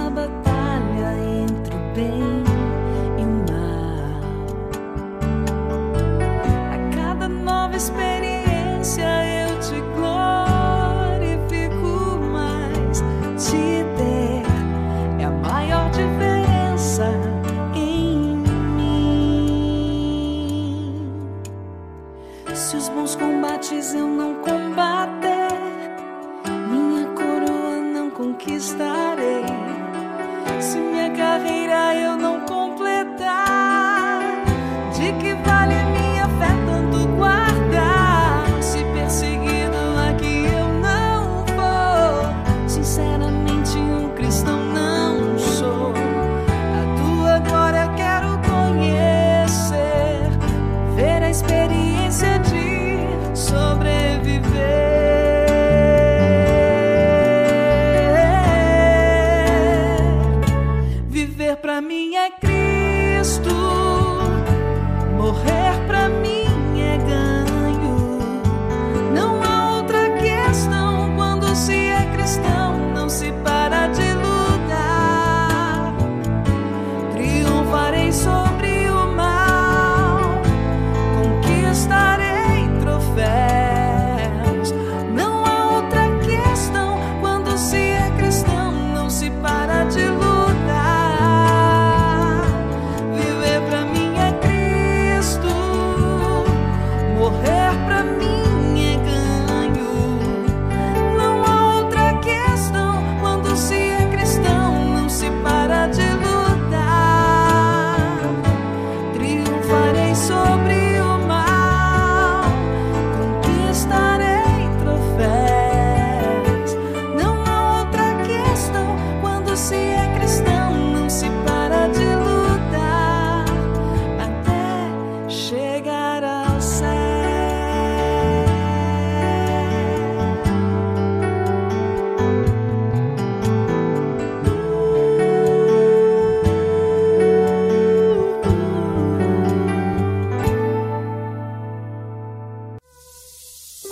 Batalha 0.10 1.17
entre 1.41 1.76
o 1.76 1.93
bem 1.93 2.59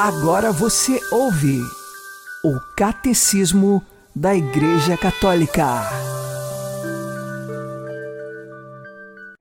Agora 0.07 0.53
você 0.53 1.01
ouve 1.11 1.59
o 2.41 2.57
Catecismo 2.77 3.83
da 4.15 4.33
Igreja 4.33 4.95
Católica. 4.95 5.65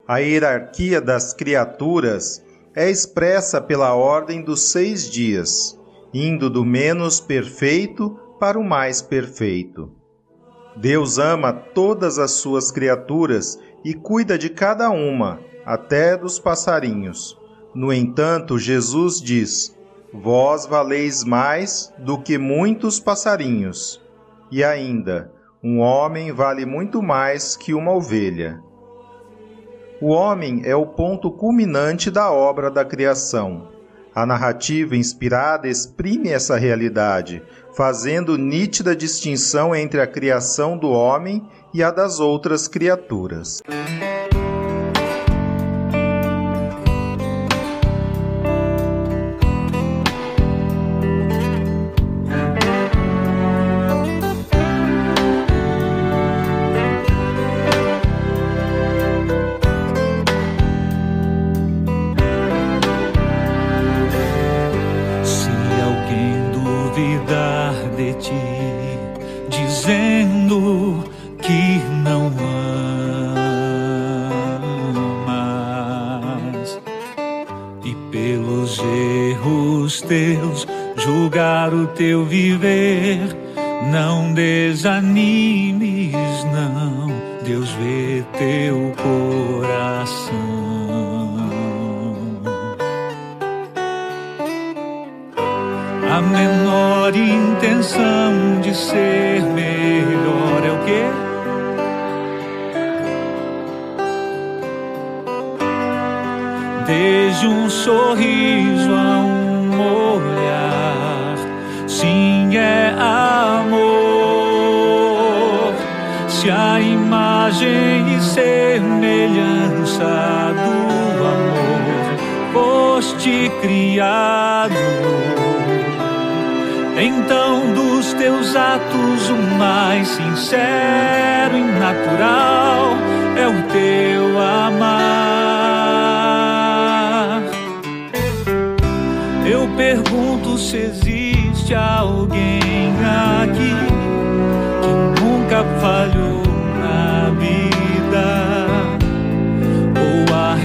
A 0.09 0.19
hierarquia 0.19 1.01
das 1.01 1.33
criaturas 1.33 2.43
é 2.75 2.91
expressa 2.91 3.61
pela 3.61 3.95
ordem 3.95 4.43
dos 4.43 4.73
seis 4.73 5.09
dias, 5.09 5.79
indo 6.13 6.51
do 6.51 6.65
menos 6.65 7.21
perfeito 7.21 8.19
para 8.41 8.59
o 8.59 8.65
mais 8.65 9.01
perfeito. 9.01 9.93
Deus 10.77 11.17
ama 11.17 11.53
todas 11.53 12.19
as 12.19 12.33
suas 12.33 12.73
criaturas 12.73 13.57
e 13.85 13.95
cuida 13.95 14.37
de 14.37 14.51
cada 14.51 14.91
uma, 14.91 15.39
até 15.65 16.17
dos 16.17 16.41
passarinhos. 16.41 17.39
No 17.73 17.93
entanto, 17.93 18.59
Jesus 18.59 19.21
diz: 19.21 19.76
Vós 20.13 20.67
valeis 20.67 21.25
mais 21.25 21.93
do 21.99 22.19
que 22.19 22.39
muitos 22.39 23.01
passarinhos. 23.01 24.01
E 24.51 24.63
ainda, 24.63 25.33
um 25.63 25.81
homem 25.81 26.33
vale 26.33 26.65
muito 26.65 27.03
mais 27.03 27.57
que 27.57 27.75
uma 27.75 27.93
ovelha. 27.93 28.61
O 30.01 30.09
homem 30.09 30.63
é 30.65 30.77
o 30.77 30.87
ponto 30.87 31.31
culminante 31.31 32.11
da 32.11 32.31
obra 32.31 32.71
da 32.71 32.85
criação. 32.85 33.69
A 34.15 34.25
narrativa 34.25 34.97
inspirada 34.97 35.69
exprime 35.69 36.29
essa 36.31 36.57
realidade, 36.57 37.43
fazendo 37.77 38.39
nítida 38.39 38.97
distinção 38.97 39.75
entre 39.75 40.01
a 40.01 40.07
criação 40.07 40.79
do 40.79 40.91
homem 40.91 41.47
e 41.75 41.83
a 41.83 41.91
das 41.91 42.21
outras 42.21 42.69
criaturas. 42.69 43.63
Se 43.67 44.16
teus 80.07 80.67
julgar 80.97 81.73
o 81.75 81.87
teu 81.89 82.25
viver, 82.25 83.37
não 83.91 84.33
desanimes, 84.33 85.36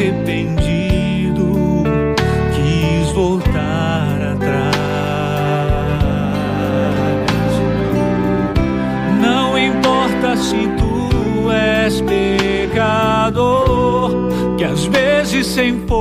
arrependido 0.02 1.84
quis 2.56 3.12
voltar 3.12 4.34
atrás. 4.34 4.76
Não 9.22 9.58
importa 9.58 10.36
se 10.38 10.68
tu 10.78 11.52
és 11.52 12.02
pecador, 12.02 13.10
que 14.58 14.64
às 14.64 14.86
vezes 14.86 15.46
sem 15.46 15.86
forças 15.88 16.01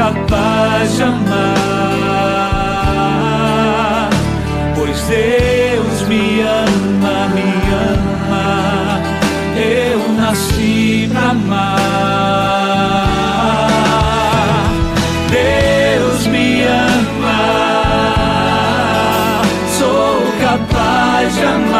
capaz 0.00 0.96
de 0.96 1.02
amar, 1.02 2.08
pois 4.74 4.98
Deus 5.02 6.08
me 6.08 6.40
ama, 6.40 7.28
me 7.34 7.52
ama, 7.92 9.02
eu 9.58 10.00
nasci 10.14 11.06
pra 11.12 11.32
amar. 11.32 11.60
Deus 15.28 16.26
me 16.28 16.64
ama, 16.64 17.42
sou 19.78 20.22
capaz 20.40 21.34
de 21.34 21.44
amar. 21.44 21.79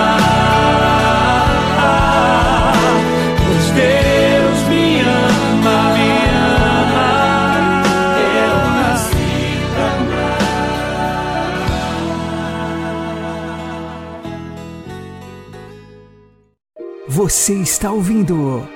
Você 17.30 17.54
está 17.54 17.92
ouvindo 17.92 18.68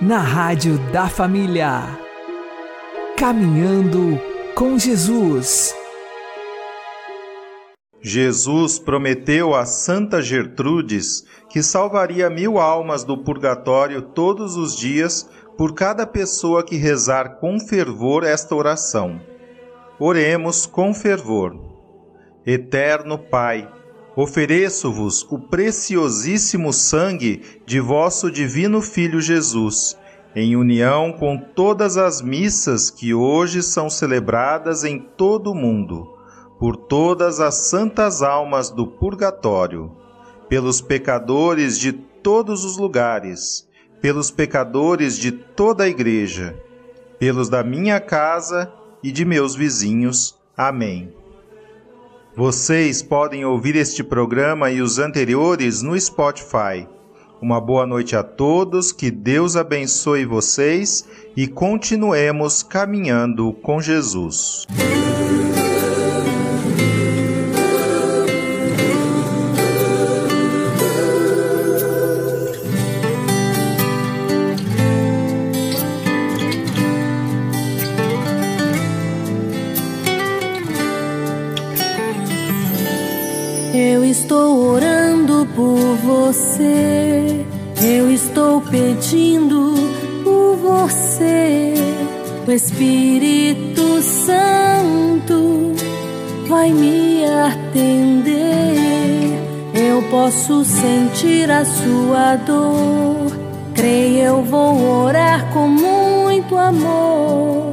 na 0.00 0.18
Rádio 0.20 0.78
da 0.92 1.08
Família. 1.08 1.98
Caminhando 3.16 4.20
com 4.54 4.78
Jesus. 4.78 5.74
Jesus 8.00 8.78
prometeu 8.78 9.52
a 9.52 9.66
Santa 9.66 10.22
Gertrudes 10.22 11.24
que 11.50 11.60
salvaria 11.60 12.30
mil 12.30 12.60
almas 12.60 13.02
do 13.02 13.18
purgatório 13.18 14.00
todos 14.00 14.56
os 14.56 14.76
dias 14.76 15.28
por 15.56 15.74
cada 15.74 16.06
pessoa 16.06 16.64
que 16.64 16.76
rezar 16.76 17.40
com 17.40 17.58
fervor 17.58 18.22
esta 18.22 18.54
oração. 18.54 19.20
Oremos 19.98 20.66
com 20.66 20.94
fervor. 20.94 21.52
Eterno 22.46 23.18
Pai, 23.18 23.68
ofereço-vos 24.18 25.24
o 25.30 25.38
preciosíssimo 25.38 26.72
sangue 26.72 27.40
de 27.64 27.78
vosso 27.78 28.28
divino 28.32 28.82
Filho 28.82 29.20
Jesus, 29.20 29.96
em 30.34 30.56
união 30.56 31.12
com 31.12 31.38
todas 31.38 31.96
as 31.96 32.20
missas 32.20 32.90
que 32.90 33.14
hoje 33.14 33.62
são 33.62 33.88
celebradas 33.88 34.82
em 34.82 34.98
todo 34.98 35.52
o 35.52 35.54
mundo, 35.54 36.18
por 36.58 36.74
todas 36.74 37.38
as 37.38 37.68
santas 37.68 38.20
almas 38.20 38.70
do 38.70 38.88
purgatório, 38.88 39.92
pelos 40.48 40.80
pecadores 40.80 41.78
de 41.78 41.92
todos 41.92 42.64
os 42.64 42.76
lugares, 42.76 43.68
pelos 44.00 44.32
pecadores 44.32 45.16
de 45.16 45.30
toda 45.30 45.84
a 45.84 45.88
igreja, 45.88 46.60
pelos 47.20 47.48
da 47.48 47.62
minha 47.62 48.00
casa 48.00 48.72
e 49.00 49.12
de 49.12 49.24
meus 49.24 49.54
vizinhos. 49.54 50.36
Amém. 50.56 51.17
Vocês 52.38 53.02
podem 53.02 53.44
ouvir 53.44 53.74
este 53.74 54.04
programa 54.04 54.70
e 54.70 54.80
os 54.80 55.00
anteriores 55.00 55.82
no 55.82 56.00
Spotify. 56.00 56.86
Uma 57.42 57.60
boa 57.60 57.84
noite 57.84 58.14
a 58.14 58.22
todos, 58.22 58.92
que 58.92 59.10
Deus 59.10 59.56
abençoe 59.56 60.24
vocês 60.24 61.04
e 61.36 61.48
continuemos 61.48 62.62
caminhando 62.62 63.52
com 63.54 63.80
Jesus. 63.80 64.68
Você. 86.28 87.46
Eu 87.82 88.10
estou 88.10 88.60
pedindo 88.60 89.74
por 90.22 90.56
você. 90.56 91.72
O 92.46 92.52
Espírito 92.52 94.02
Santo 94.02 95.74
vai 96.46 96.70
me 96.70 97.24
atender. 97.24 98.38
Eu 99.74 100.02
posso 100.10 100.64
sentir 100.64 101.50
a 101.50 101.64
sua 101.64 102.36
dor. 102.36 103.32
Creio, 103.74 104.18
eu 104.18 104.42
vou 104.42 105.04
orar 105.04 105.50
com 105.52 105.68
muito 105.68 106.56
amor, 106.58 107.72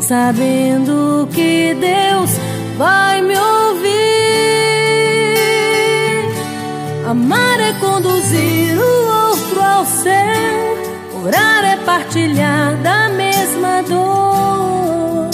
sabendo 0.00 1.28
que 1.32 1.76
Deus 1.78 2.30
vai 2.78 3.20
me 3.22 3.36
ouvir. 3.36 4.25
Amar 7.16 7.58
é 7.60 7.72
conduzir 7.80 8.78
o 8.78 9.30
outro 9.30 9.62
ao 9.62 9.86
céu, 9.86 11.22
orar 11.24 11.64
é 11.64 11.78
partilhar 11.78 12.76
da 12.82 13.08
mesma 13.08 13.80
dor. 13.82 15.30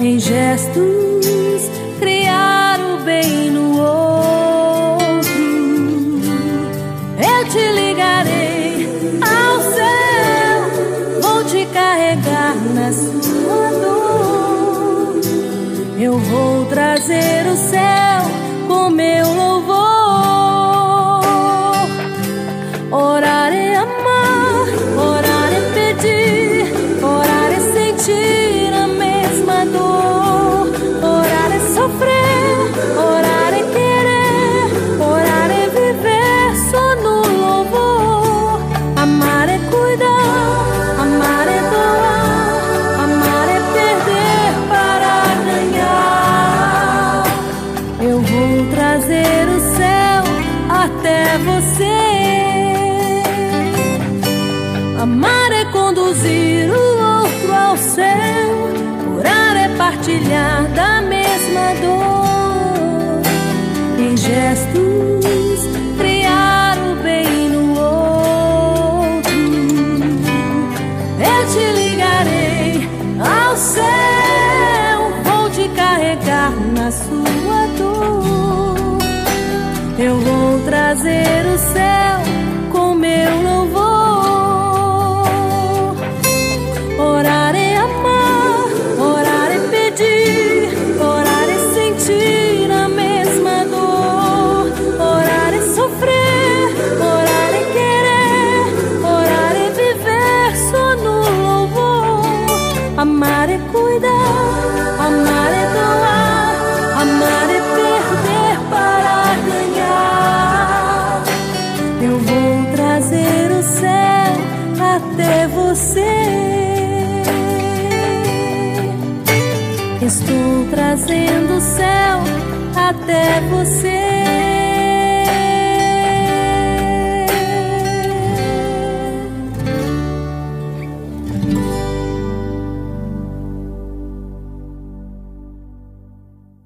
Em 0.00 0.18
gestos, 0.18 1.70
criar 2.00 2.80
o 2.80 3.04
bem 3.04 3.52
no 3.52 3.78
outro. 3.78 5.30
Eu 7.22 7.48
te 7.50 7.70
ligarei 7.80 8.88
ao 9.22 9.60
céu, 9.76 11.20
vou 11.22 11.44
te 11.44 11.66
carregar 11.66 12.56
na 12.74 12.92
sua 12.92 13.70
dor. 13.80 15.20
Eu 16.00 16.18
vou 16.18 16.64
trazer 16.66 17.46
o 17.46 17.56
céu 17.56 18.22
com 18.66 18.90
meu 18.90 19.24
louvor. 19.24 19.55